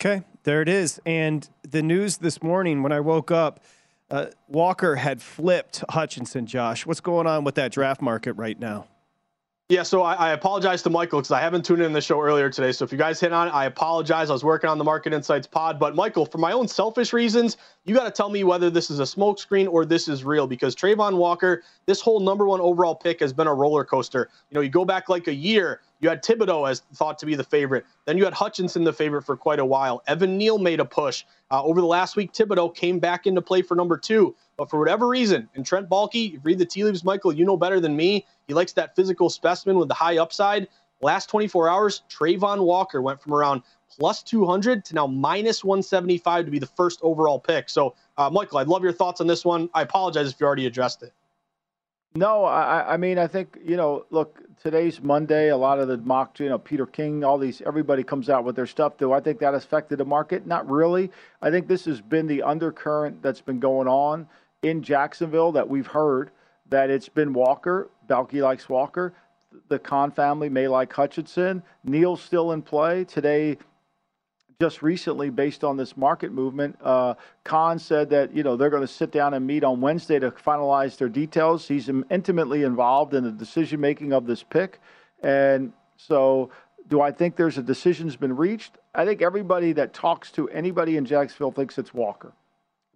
[0.00, 1.00] Okay, there it is.
[1.06, 3.64] And the news this morning when I woke up,
[4.10, 6.46] uh, Walker had flipped Hutchinson.
[6.46, 8.86] Josh, what's going on with that draft market right now?
[9.68, 12.48] Yeah, so I, I apologize to Michael because I haven't tuned in the show earlier
[12.48, 12.70] today.
[12.70, 14.30] So if you guys hit on it, I apologize.
[14.30, 15.80] I was working on the Market Insights pod.
[15.80, 19.00] But Michael, for my own selfish reasons, you got to tell me whether this is
[19.00, 23.18] a smokescreen or this is real because Travon Walker, this whole number one overall pick
[23.18, 24.30] has been a roller coaster.
[24.50, 27.34] You know, you go back like a year, you had Thibodeaux as thought to be
[27.34, 27.86] the favorite.
[28.04, 30.02] Then you had Hutchinson the favorite for quite a while.
[30.06, 31.24] Evan Neal made a push.
[31.50, 34.34] Uh, over the last week, Thibodeaux came back into play for number two.
[34.56, 37.80] But for whatever reason, and Trent Baalke, read the tea leaves, Michael, you know better
[37.80, 38.26] than me.
[38.46, 40.68] He likes that physical specimen with the high upside.
[41.02, 46.50] Last 24 hours, Travon Walker went from around plus 200 to now minus 175 to
[46.50, 47.68] be the first overall pick.
[47.68, 49.68] So, uh, Michael, I'd love your thoughts on this one.
[49.74, 51.12] I apologize if you already addressed it.
[52.16, 55.50] No, I, I mean, I think, you know, look, today's Monday.
[55.50, 58.56] A lot of the mock, you know, Peter King, all these, everybody comes out with
[58.56, 58.96] their stuff.
[58.96, 60.46] Do I think that affected the market?
[60.46, 61.10] Not really.
[61.42, 64.26] I think this has been the undercurrent that's been going on
[64.62, 66.30] in Jacksonville that we've heard
[66.70, 67.90] that it's been Walker.
[68.08, 69.12] Baalke likes Walker.
[69.68, 71.62] The Khan family may like Hutchinson.
[71.84, 73.04] Neal's still in play.
[73.04, 73.58] Today,
[74.60, 78.82] just recently, based on this market movement, uh, Khan said that you know they're going
[78.82, 81.68] to sit down and meet on Wednesday to finalize their details.
[81.68, 84.80] He's intimately involved in the decision making of this pick,
[85.22, 86.50] and so
[86.88, 88.78] do I think there's a decision's been reached?
[88.94, 92.32] I think everybody that talks to anybody in Jacksonville thinks it's Walker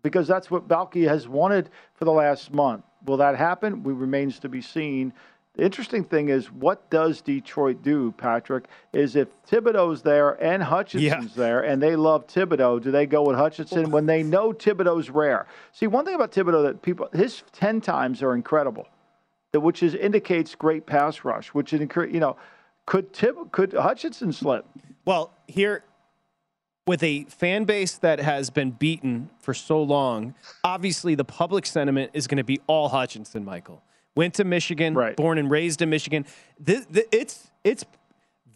[0.02, 2.84] because that's what Baalke has wanted for the last month.
[3.04, 3.82] Will that happen?
[3.82, 5.12] We remains to be seen.
[5.60, 8.64] The interesting thing is, what does Detroit do, Patrick?
[8.94, 11.36] Is if Thibodeaux's there and Hutchinson's yeah.
[11.36, 15.46] there, and they love Thibodeaux, do they go with Hutchinson when they know Thibodeaux's rare?
[15.72, 18.88] See, one thing about Thibodeaux that people his ten times are incredible,
[19.52, 21.48] which is indicates great pass rush.
[21.48, 22.38] Which is you know,
[22.86, 24.64] could Tib, could Hutchinson slip?
[25.04, 25.84] Well, here
[26.86, 30.34] with a fan base that has been beaten for so long,
[30.64, 33.82] obviously the public sentiment is going to be all Hutchinson, Michael.
[34.16, 35.16] Went to Michigan, right.
[35.16, 36.26] born and raised in Michigan.
[36.58, 37.84] This, this, it's it's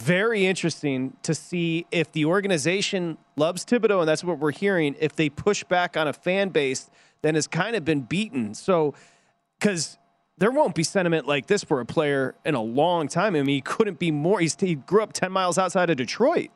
[0.03, 4.97] very interesting to see if the organization loves Thibodeaux, and that's what we're hearing.
[4.99, 6.91] If they push back on a fan base
[7.23, 8.95] that has kind of been beaten, so
[9.59, 9.97] because
[10.39, 13.37] there won't be sentiment like this for a player in a long time.
[13.37, 14.41] I mean, he couldn't be more.
[14.41, 16.51] He's, he grew up ten miles outside of Detroit.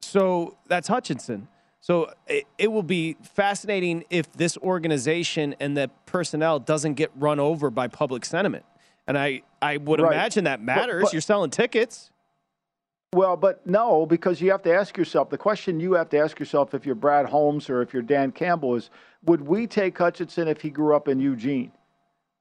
[0.00, 1.46] So that's Hutchinson.
[1.82, 7.40] So it, it, will be fascinating if this organization and the personnel doesn't get run
[7.40, 8.64] over by public sentiment.
[9.08, 10.12] And I, I would right.
[10.12, 11.02] imagine that matters.
[11.02, 12.12] But, but, You're selling tickets.
[13.14, 16.38] Well, but no, because you have to ask yourself the question you have to ask
[16.38, 18.90] yourself if you're Brad Holmes or if you're Dan Campbell is
[19.24, 21.72] would we take Hutchinson if he grew up in Eugene?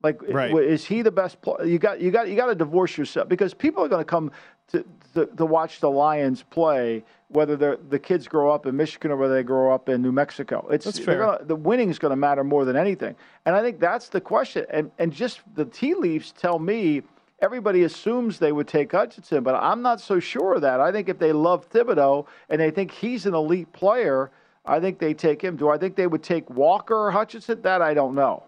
[0.04, 0.52] Like, right.
[0.56, 1.66] is he the best player?
[1.66, 4.32] You got, you got, you got to divorce yourself because people are going to come
[4.72, 9.18] to, to, to watch the Lions play, whether the kids grow up in Michigan or
[9.18, 10.68] whether they grow up in New Mexico.
[10.72, 11.20] It's that's fair.
[11.20, 13.16] Gonna, the winning is going to matter more than anything,
[13.46, 14.66] and I think that's the question.
[14.70, 17.04] And and just the tea leaves tell me
[17.42, 20.80] everybody assumes they would take Hutchinson, but I'm not so sure of that.
[20.80, 24.32] I think if they love Thibodeaux and they think he's an elite player,
[24.66, 25.56] I think they take him.
[25.58, 27.62] Do I think they would take Walker or Hutchinson?
[27.64, 28.44] That I don't know.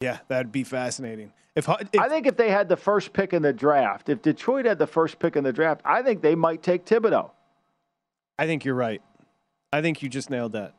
[0.00, 1.32] Yeah, that'd be fascinating.
[1.54, 4.64] If, if, I think if they had the first pick in the draft, if Detroit
[4.64, 7.30] had the first pick in the draft, I think they might take Thibodeaux.
[8.38, 9.02] I think you're right.
[9.72, 10.74] I think you just nailed that.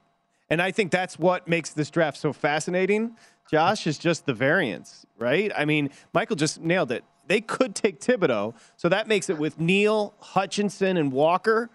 [0.50, 3.16] And I think that's what makes this draft so fascinating,
[3.50, 5.52] Josh, is just the variance, right?
[5.56, 7.04] I mean, Michael just nailed it.
[7.28, 11.70] They could take Thibodeaux, so that makes it with Neal, Hutchinson, and Walker,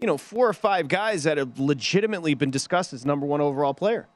[0.00, 3.74] you know, four or five guys that have legitimately been discussed as number one overall
[3.74, 4.08] player.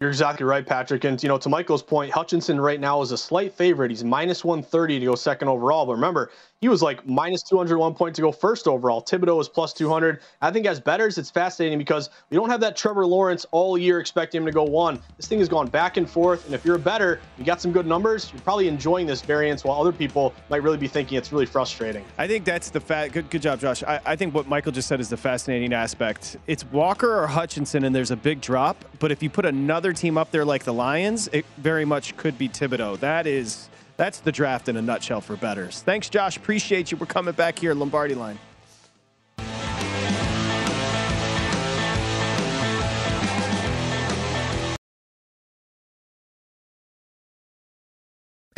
[0.00, 1.04] You're exactly right, Patrick.
[1.04, 3.90] And, you know, to Michael's point, Hutchinson right now is a slight favorite.
[3.90, 5.86] He's minus 130 to go second overall.
[5.86, 6.30] But remember,
[6.60, 9.02] he was like minus 201 point to go first overall.
[9.02, 10.20] Thibodeaux was plus 200.
[10.40, 14.00] I think as betters, it's fascinating because we don't have that Trevor Lawrence all year
[14.00, 14.98] expecting him to go one.
[15.18, 16.46] This thing has gone back and forth.
[16.46, 19.64] And if you're a better, you got some good numbers, you're probably enjoying this variance
[19.64, 22.04] while other people might really be thinking it's really frustrating.
[22.16, 23.12] I think that's the fat.
[23.12, 23.82] Good, good job, Josh.
[23.82, 26.38] I, I think what Michael just said is the fascinating aspect.
[26.46, 28.82] It's Walker or Hutchinson, and there's a big drop.
[28.98, 32.38] But if you put another team up there like the Lions, it very much could
[32.38, 32.98] be Thibodeaux.
[33.00, 35.82] That is that's the draft in a nutshell for betters.
[35.82, 36.36] Thanks, Josh.
[36.36, 36.96] Appreciate you.
[36.96, 38.38] We're coming back here, Lombardi line.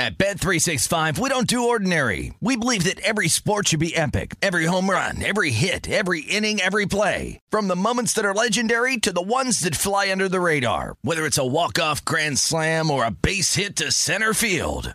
[0.00, 2.32] At Bet365, we don't do ordinary.
[2.40, 4.36] We believe that every sport should be epic.
[4.40, 7.40] Every home run, every hit, every inning, every play.
[7.50, 10.94] From the moments that are legendary to the ones that fly under the radar.
[11.02, 14.94] Whether it's a walk-off grand slam or a base hit to center field.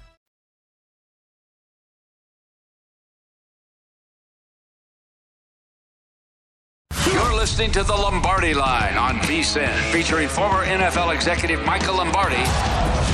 [7.41, 12.35] Listening to the Lombardi Line on VSIN, featuring former NFL executive Michael Lombardi.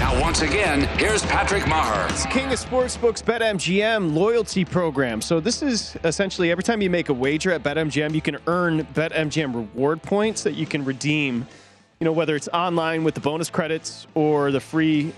[0.01, 2.07] Now, once again, here's Patrick Maher.
[2.09, 5.21] It's King of Sportsbooks BetMGM loyalty program.
[5.21, 8.83] So this is essentially every time you make a wager at BetMGM, you can earn
[8.87, 11.47] BetMGM reward points that you can redeem.
[12.01, 15.13] You know whether it's online with the bonus credits or the free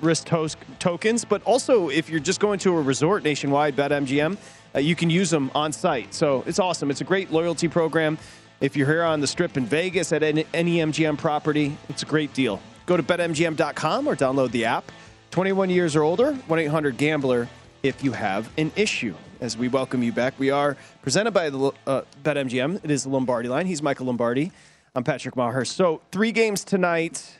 [0.00, 4.38] wrist toast tokens, but also if you're just going to a resort nationwide, BetMGM,
[4.74, 6.14] uh, you can use them on site.
[6.14, 6.90] So it's awesome.
[6.90, 8.18] It's a great loyalty program.
[8.60, 12.34] If you're here on the strip in Vegas at any, MGM property, it's a great
[12.34, 12.60] deal.
[12.86, 14.90] Go to betmgm.com or download the app.
[15.30, 17.48] 21 years or older, 1 800 Gambler
[17.82, 19.14] if you have an issue.
[19.40, 22.80] As we welcome you back, we are presented by the uh, BetMGM.
[22.82, 23.66] It is the Lombardi line.
[23.66, 24.50] He's Michael Lombardi.
[24.96, 25.64] I'm Patrick Maher.
[25.64, 27.38] So, three games tonight.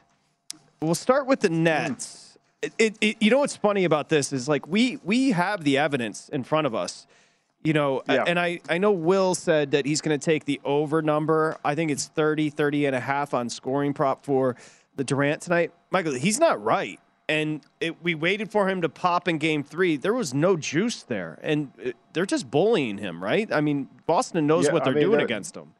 [0.80, 2.38] We'll start with the Nets.
[2.62, 5.78] It, it, it- you know what's funny about this is like we we have the
[5.78, 7.08] evidence in front of us.
[7.64, 8.24] You know, Yeah.
[8.26, 11.56] and I, I know Will said that he's going to take the over number.
[11.64, 14.56] I think it's 30, 30 and a half on scoring prop for
[14.96, 15.72] the Durant tonight.
[15.90, 17.00] Michael, he's not right.
[17.28, 19.96] And it, we waited for him to pop in game three.
[19.96, 21.38] There was no juice there.
[21.42, 23.52] And it, they're just bullying him, right?
[23.52, 25.74] I mean, Boston knows Yeah, what they're mean, doing against him.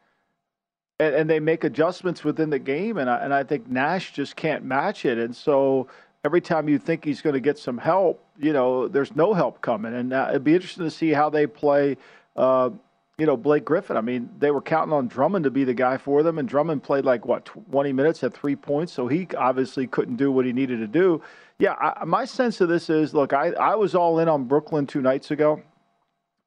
[1.01, 4.37] and, and they make adjustments within the game, and I, and I think Nash just
[4.37, 5.17] can't match it.
[5.17, 5.87] And so
[6.25, 9.61] every time you think he's going to get some help, you know, there's no help
[9.61, 9.95] coming.
[9.95, 11.97] And uh, it'd be interesting to see how they play.
[12.37, 12.71] Uh,
[13.19, 13.97] you know, Blake Griffin.
[13.97, 16.85] I mean, they were counting on Drummond to be the guy for them, and Drummond
[16.85, 20.53] played like what 20 minutes at three points, so he obviously couldn't do what he
[20.53, 21.21] needed to do.
[21.59, 24.87] Yeah, I, my sense of this is, look, I, I was all in on Brooklyn
[24.87, 25.61] two nights ago,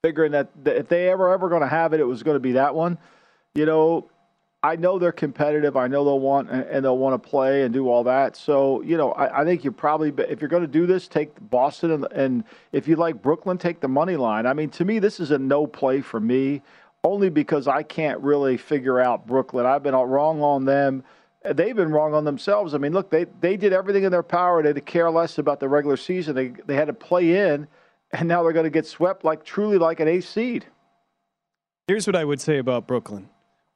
[0.02, 2.54] figuring that, if they ever ever going to have it, it was going to be
[2.54, 2.98] that one.
[3.54, 4.10] You know,
[4.64, 5.76] I know they're competitive.
[5.76, 8.36] I know they'll want and they'll want to play and do all that.
[8.36, 11.32] So you know, I, I think you probably if you're going to do this, take
[11.50, 14.46] Boston and, and if you like Brooklyn, take the money line.
[14.46, 16.62] I mean, to me, this is a no play for me,
[17.04, 19.66] only because I can't really figure out Brooklyn.
[19.66, 21.04] I've been wrong on them.
[21.44, 22.76] They've been wrong on themselves.
[22.76, 25.70] I mean, look, they they did everything in their power to care less about the
[25.70, 26.36] regular season.
[26.36, 27.68] They they had to play in,
[28.12, 30.68] and now they're going to get swept like truly like an eighth seed.
[31.88, 33.28] Here's what I would say about Brooklyn.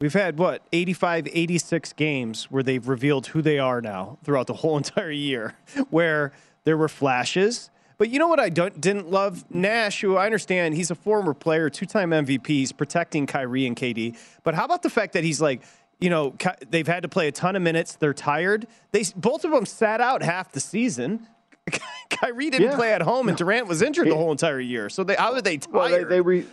[0.01, 4.53] We've had what 85, 86 games where they've revealed who they are now throughout the
[4.53, 5.55] whole entire year,
[5.89, 6.33] where
[6.65, 7.69] there were flashes.
[7.97, 9.45] But you know what I don't, didn't love?
[9.49, 13.75] Nash, who I understand he's a former player, two time MVP, he's protecting Kyrie and
[13.75, 14.17] KD.
[14.43, 15.61] But how about the fact that he's like,
[16.01, 16.35] you know,
[16.69, 17.95] they've had to play a ton of minutes.
[17.95, 18.67] They're tired.
[18.91, 21.25] They both of them sat out half the season.
[22.09, 22.75] Kyrie didn't Yeah.
[22.75, 24.89] play at home, and Durant was injured the whole entire year.
[24.89, 25.73] So they how are they tired?
[25.73, 26.45] Well, they, they re,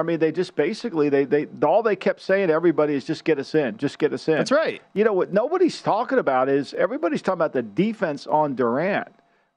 [0.00, 3.22] I mean, they just basically they they all they kept saying to everybody is just
[3.24, 4.38] get us in, just get us in.
[4.38, 4.82] That's right.
[4.94, 9.08] You know what nobody's talking about is everybody's talking about the defense on Durant,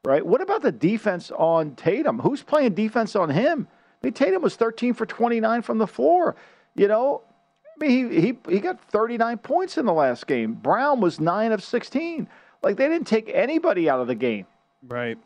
[0.06, 0.26] right?
[0.26, 2.20] What about the defense on Tatum?
[2.20, 3.68] Who's playing defense on him?
[4.04, 6.36] I mean, Tatum was 13 for 29 from the floor.
[6.76, 7.22] You know,
[7.66, 10.54] I mean, he he he got 39 points in the last game.
[10.54, 12.28] Brown was nine of 16.
[12.62, 14.46] Like they didn't take anybody out of the game.
[14.88, 15.18] Right.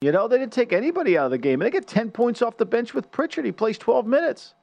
[0.00, 1.60] You know, they didn't take anybody out of the game.
[1.60, 3.44] And they get 10 points off the bench with Pritchard.
[3.44, 4.54] He plays 12 minutes.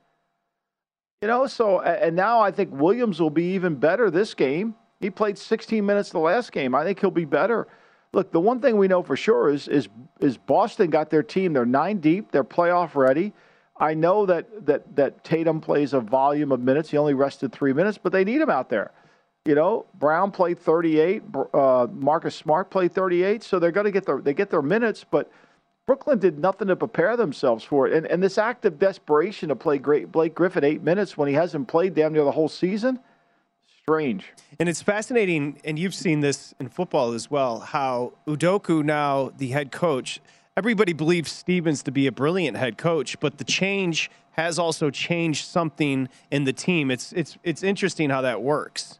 [1.22, 4.76] You know, so, and now I think Williams will be even better this game.
[5.00, 6.74] He played 16 minutes the last game.
[6.74, 7.68] I think he'll be better.
[8.14, 11.54] Look, the one thing we know for sure is is is Boston got their team.
[11.54, 12.32] They're nine deep.
[12.32, 13.34] They're playoff ready.
[13.80, 16.90] I know that that that Tatum plays a volume of minutes.
[16.90, 18.92] He only rested three minutes, but they need him out there.
[19.48, 21.24] You know, Brown played 38.
[21.54, 23.42] Uh, Marcus Smart played 38.
[23.44, 25.32] So they're going to get their they get their minutes, but
[25.86, 27.94] Brooklyn did nothing to prepare themselves for it.
[27.94, 31.34] And and this act of desperation to play great Blake Griffin eight minutes when he
[31.34, 33.00] hasn't played damn near the whole season,
[33.82, 34.34] strange.
[34.60, 37.60] And it's fascinating, and you've seen this in football as well.
[37.60, 40.20] How Udoka now the head coach.
[40.58, 45.46] Everybody believes Stevens to be a brilliant head coach, but the change has also changed
[45.46, 46.92] something in the team.
[46.92, 49.00] It's it's it's interesting how that works.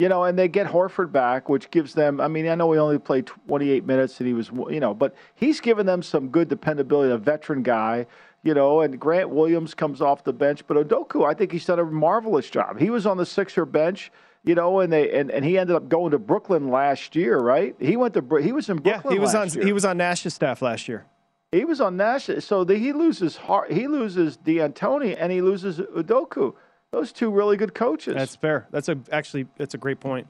[0.00, 2.20] You know, and they get Horford back, which gives them.
[2.20, 5.12] I mean, I know he only played 28 minutes, and he was, you know, but
[5.34, 7.12] he's given them some good dependability.
[7.12, 8.06] A veteran guy,
[8.44, 11.80] you know, and Grant Williams comes off the bench, but Udoka, I think he's done
[11.80, 12.78] a marvelous job.
[12.78, 14.12] He was on the Sixer bench,
[14.44, 17.74] you know, and they and, and he ended up going to Brooklyn last year, right?
[17.80, 19.14] He went to he was in Brooklyn.
[19.14, 19.66] Yeah, he was on year.
[19.66, 21.06] he was on Nash's staff last year.
[21.50, 25.78] He was on Nash, so the, he loses heart, he loses D'Antoni, and he loses
[25.78, 26.54] Udoka
[26.92, 28.14] those two really good coaches.
[28.14, 28.66] That's fair.
[28.70, 30.26] That's a actually that's a great point.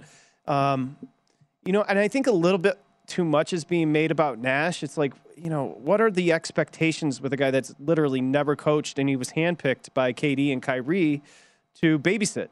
[0.46, 0.96] Um,
[1.64, 4.82] you know, and I think a little bit too much is being made about Nash.
[4.82, 8.98] It's like, you know, what are the expectations with a guy that's literally never coached
[8.98, 11.22] and he was handpicked by KD and Kyrie
[11.80, 12.48] to babysit?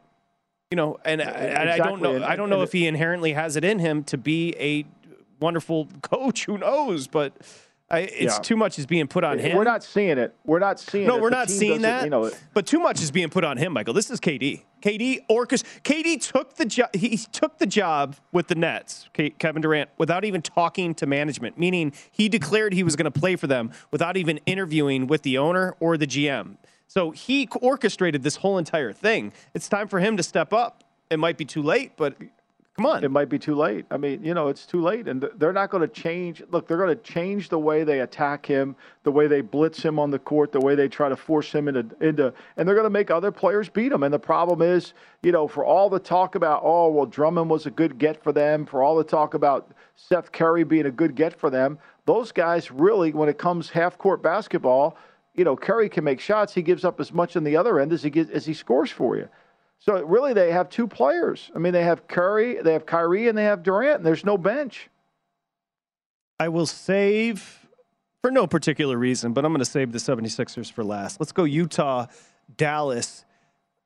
[0.70, 1.48] You know, and, exactly.
[1.48, 2.24] and I don't know.
[2.24, 4.84] I don't know if he inherently has it in him to be a
[5.40, 6.46] wonderful coach.
[6.46, 7.06] Who knows?
[7.06, 7.34] But
[7.88, 8.42] I, it's yeah.
[8.42, 9.56] too much is being put on him.
[9.56, 10.34] We're not seeing it.
[10.44, 11.06] We're not seeing.
[11.06, 11.22] No, it.
[11.22, 12.02] we're the not seeing that.
[12.02, 13.94] You know, but too much is being put on him, Michael.
[13.94, 14.62] This is KD.
[14.82, 15.62] KD Orcus.
[15.84, 16.92] KD took the job.
[16.94, 19.08] He took the job with the Nets,
[19.38, 21.58] Kevin Durant, without even talking to management.
[21.58, 25.38] Meaning he declared he was going to play for them without even interviewing with the
[25.38, 26.56] owner or the GM.
[26.88, 29.32] So he orchestrated this whole entire thing.
[29.54, 30.82] It's time for him to step up.
[31.08, 32.16] It might be too late, but
[32.76, 33.04] Come on.
[33.04, 33.86] It might be too late.
[33.90, 35.08] I mean, you know, it's too late.
[35.08, 36.42] And they're not going to change.
[36.50, 39.98] Look, they're going to change the way they attack him, the way they blitz him
[39.98, 42.84] on the court, the way they try to force him into, into and they're going
[42.84, 44.02] to make other players beat him.
[44.02, 47.64] And the problem is, you know, for all the talk about, oh, well, Drummond was
[47.64, 51.14] a good get for them, for all the talk about Seth Curry being a good
[51.14, 54.98] get for them, those guys really, when it comes half court basketball,
[55.34, 56.52] you know, Curry can make shots.
[56.52, 58.90] He gives up as much on the other end as he gets, as he scores
[58.90, 59.28] for you.
[59.78, 61.50] So really, they have two players.
[61.54, 64.36] I mean, they have Curry, they have Kyrie, and they have Durant, and there's no
[64.36, 64.88] bench.
[66.40, 67.66] I will save,
[68.22, 71.20] for no particular reason, but I'm going to save the 76ers for last.
[71.20, 72.06] Let's go Utah,
[72.56, 73.24] Dallas.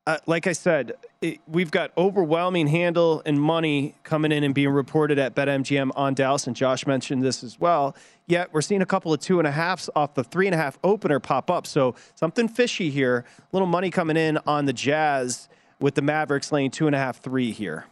[0.07, 4.70] Uh, like I said, it, we've got overwhelming handle and money coming in and being
[4.70, 7.95] reported at BetMGM on Dallas, and Josh mentioned this as well.
[8.26, 10.59] Yet we're seeing a couple of two and a halfs off the three and a
[10.59, 11.66] half opener pop up.
[11.66, 13.24] So something fishy here.
[13.38, 15.49] A little money coming in on the Jazz
[15.80, 17.86] with the Mavericks laying two and a half, three here?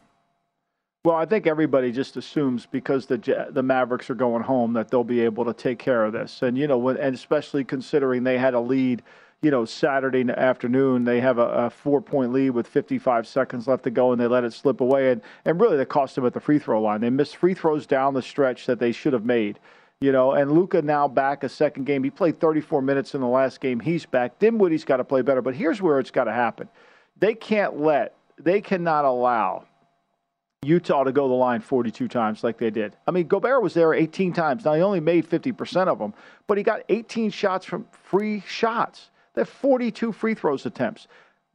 [1.04, 5.04] Well, I think everybody just assumes because the the Mavericks are going home that they'll
[5.04, 8.52] be able to take care of this, and you know, and especially considering they had
[8.52, 9.02] a lead,
[9.40, 13.84] you know, Saturday afternoon, they have a, a four point lead with 55 seconds left
[13.84, 16.34] to go, and they let it slip away, and and really, that cost them at
[16.34, 17.00] the free throw line.
[17.00, 19.60] They missed free throws down the stretch that they should have made.
[20.00, 22.04] You know, and Luka now back a second game.
[22.04, 23.80] He played 34 minutes in the last game.
[23.80, 24.38] He's back.
[24.38, 26.68] Dinwiddie's got to play better, but here's where it's got to happen
[27.20, 29.64] they can't let, they cannot allow
[30.62, 32.96] Utah to go the line 42 times like they did.
[33.06, 34.64] I mean, Gobert was there 18 times.
[34.64, 36.14] Now, he only made 50% of them,
[36.46, 39.10] but he got 18 shots from free shots.
[39.34, 41.06] They're 42 free throws attempts.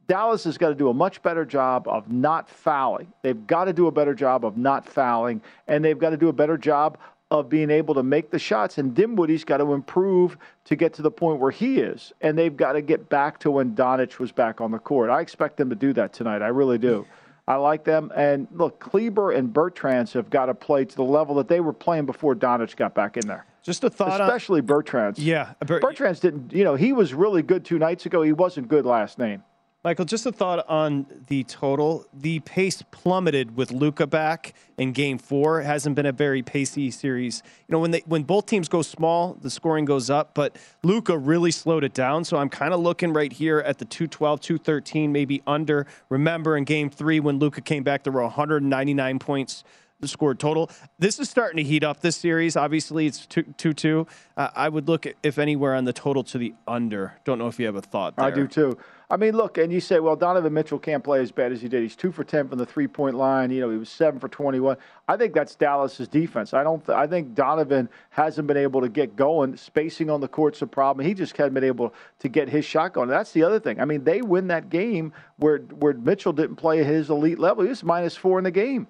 [0.06, 3.12] Dallas has got to do a much better job of not fouling.
[3.22, 6.28] They've got to do a better job of not fouling, and they've got to do
[6.28, 6.98] a better job
[7.40, 8.78] of being able to make the shots.
[8.78, 12.12] And Dinwiddie's got to improve to get to the point where he is.
[12.20, 15.10] And they've got to get back to when Doncic was back on the court.
[15.10, 16.42] I expect them to do that tonight.
[16.42, 17.06] I really do.
[17.46, 18.10] I like them.
[18.14, 21.72] And look, Kleber and Bertans have got to play to the level that they were
[21.72, 23.44] playing before Doncic got back in there.
[23.62, 25.14] Just a thought, especially on, Bertans.
[25.16, 26.52] Yeah, Bert, Bertans didn't.
[26.52, 28.22] You know, he was really good two nights ago.
[28.22, 29.42] He wasn't good last name.
[29.84, 32.06] Michael, just a thought on the total.
[32.14, 35.60] The pace plummeted with Luka back in Game Four.
[35.60, 37.42] It hasn't been a very pacey series.
[37.68, 41.18] You know, when they when both teams go small, the scoring goes up, but Luka
[41.18, 42.24] really slowed it down.
[42.24, 45.86] So I'm kind of looking right here at the 212, 213, maybe under.
[46.08, 49.64] Remember in Game Three when Luka came back, there were 199 points
[50.02, 50.70] scored total.
[50.98, 52.56] This is starting to heat up this series.
[52.56, 54.06] Obviously, it's 2 2.
[54.36, 57.14] Uh, I would look, if anywhere, on the total to the under.
[57.24, 58.26] Don't know if you have a thought there.
[58.26, 58.76] I do too.
[59.10, 61.68] I mean, look, and you say, well, Donovan Mitchell can't play as bad as he
[61.68, 61.82] did.
[61.82, 63.50] He's two for ten from the three point line.
[63.50, 64.76] You know, he was seven for twenty one.
[65.06, 66.54] I think that's Dallas's defense.
[66.54, 66.84] I don't.
[66.84, 69.56] Th- I think Donovan hasn't been able to get going.
[69.56, 71.06] Spacing on the court's a problem.
[71.06, 73.08] He just hadn't been able to get his shot going.
[73.08, 73.80] That's the other thing.
[73.80, 77.62] I mean, they win that game where where Mitchell didn't play his elite level.
[77.62, 78.88] He was minus four in the game.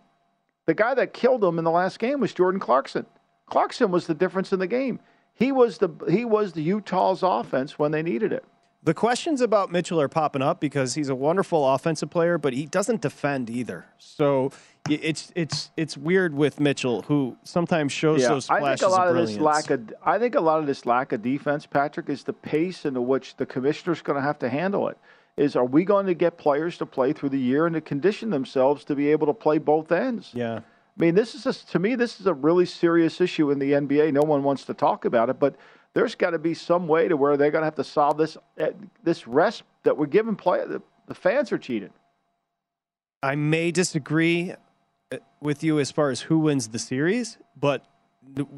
[0.66, 3.06] The guy that killed him in the last game was Jordan Clarkson.
[3.46, 5.00] Clarkson was the difference in the game.
[5.34, 8.44] He was the he was the Utah's offense when they needed it.
[8.84, 12.66] The questions about Mitchell are popping up because he's a wonderful offensive player, but he
[12.66, 13.86] doesn't defend either.
[13.98, 14.52] So
[14.88, 18.94] it's it's it's weird with Mitchell, who sometimes shows yeah, those flashes I think a
[18.94, 21.66] lot of, of, this lack of I think a lot of this lack of defense,
[21.66, 24.98] Patrick, is the pace into which the commissioner's going to have to handle it
[25.36, 28.30] is are we going to get players to play through the year and to condition
[28.30, 30.30] themselves to be able to play both ends?
[30.32, 30.58] Yeah.
[30.58, 33.72] I mean, this is a, to me, this is a really serious issue in the
[33.72, 34.12] NBA.
[34.12, 35.56] No one wants to talk about it, but
[35.92, 38.36] there's got to be some way to where they're going to have to solve this
[38.58, 38.70] eh,
[39.02, 40.64] this rest that we're giving play.
[40.66, 41.90] The, the fans are cheating.
[43.22, 44.54] I may disagree
[45.10, 47.84] eh, with you as far as who wins the series, but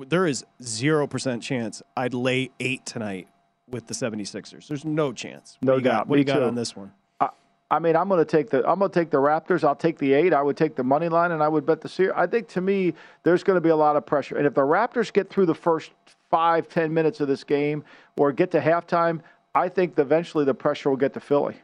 [0.08, 3.28] there is 0% chance I'd lay eight tonight
[3.68, 4.68] with the 76ers.
[4.68, 5.58] There's no chance.
[5.62, 5.90] No what doubt.
[5.90, 6.46] Got, what Me do you got too.
[6.46, 6.92] on this one?
[7.20, 7.28] I,
[7.70, 9.64] I mean, I'm going to take the I'm going to take the Raptors.
[9.64, 10.32] I'll take the eight.
[10.32, 12.12] I would take the money line, and I would bet the series.
[12.16, 12.94] I think to me,
[13.24, 15.54] there's going to be a lot of pressure, and if the Raptors get through the
[15.54, 15.90] first
[16.30, 17.84] five ten minutes of this game
[18.16, 19.20] or get to halftime,
[19.54, 21.56] I think eventually the pressure will get to Philly.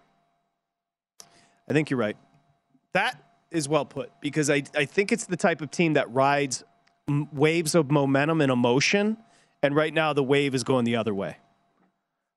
[1.68, 2.16] I think you're right.
[2.94, 6.64] That is well put because I I think it's the type of team that rides
[7.32, 9.18] waves of momentum and emotion,
[9.62, 11.36] and right now the wave is going the other way.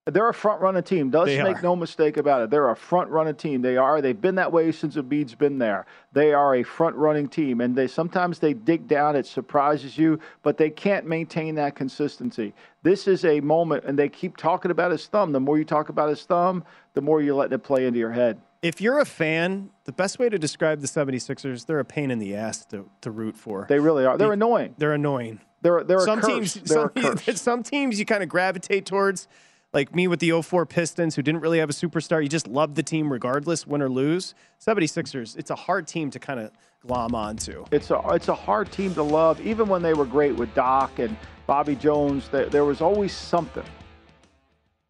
[0.06, 1.10] They're a front running team.
[1.10, 1.62] Let's They make are.
[1.64, 2.50] no mistake about it.
[2.52, 3.64] They're a front running team.
[3.64, 4.02] They are.
[4.02, 5.88] They've been that way since Embiid's been there.
[6.14, 9.16] They are a front running team, and they sometimes they dig down.
[9.16, 12.54] It surprises you, but they can't maintain that consistency.
[12.84, 15.32] This is a moment, and they keep talking about his thumb.
[15.32, 18.12] The more you talk about his thumb, the more you're letting it play into your
[18.12, 18.40] head.
[18.62, 22.20] If you're a fan, the best way to describe the 76ers, they're a pain in
[22.20, 23.66] the ass to, to root for.
[23.68, 24.20] They really are.
[24.20, 24.76] They're annoying.
[24.78, 25.40] They're annoying.
[25.62, 26.92] They're they're some teams some,
[27.36, 29.28] some teams you kind of gravitate towards
[29.76, 32.74] like me with the 04 Pistons who didn't really have a superstar you just love
[32.74, 34.34] the team regardless win or lose
[34.66, 36.52] 76ers it's a hard team to kind of
[36.86, 39.42] glom onto It's a it's a hard team to love.
[39.42, 41.16] Even when they were great with Doc and
[41.48, 43.64] Bobby Jones, there, there was always something.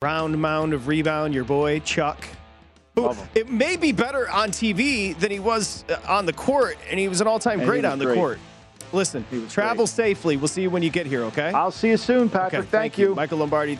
[0.01, 2.27] round mound of rebound your boy Chuck
[2.95, 6.97] who, it may be better on TV than he was uh, on the court and
[6.97, 8.15] he was an all-time And he great on the great.
[8.15, 8.39] court
[8.93, 12.29] listen travel safely we'll see you when you get here okay I'll see you soon,
[12.29, 12.61] Patrick.
[12.61, 13.15] Okay, thank, you.
[13.15, 13.79] Michael Lombardi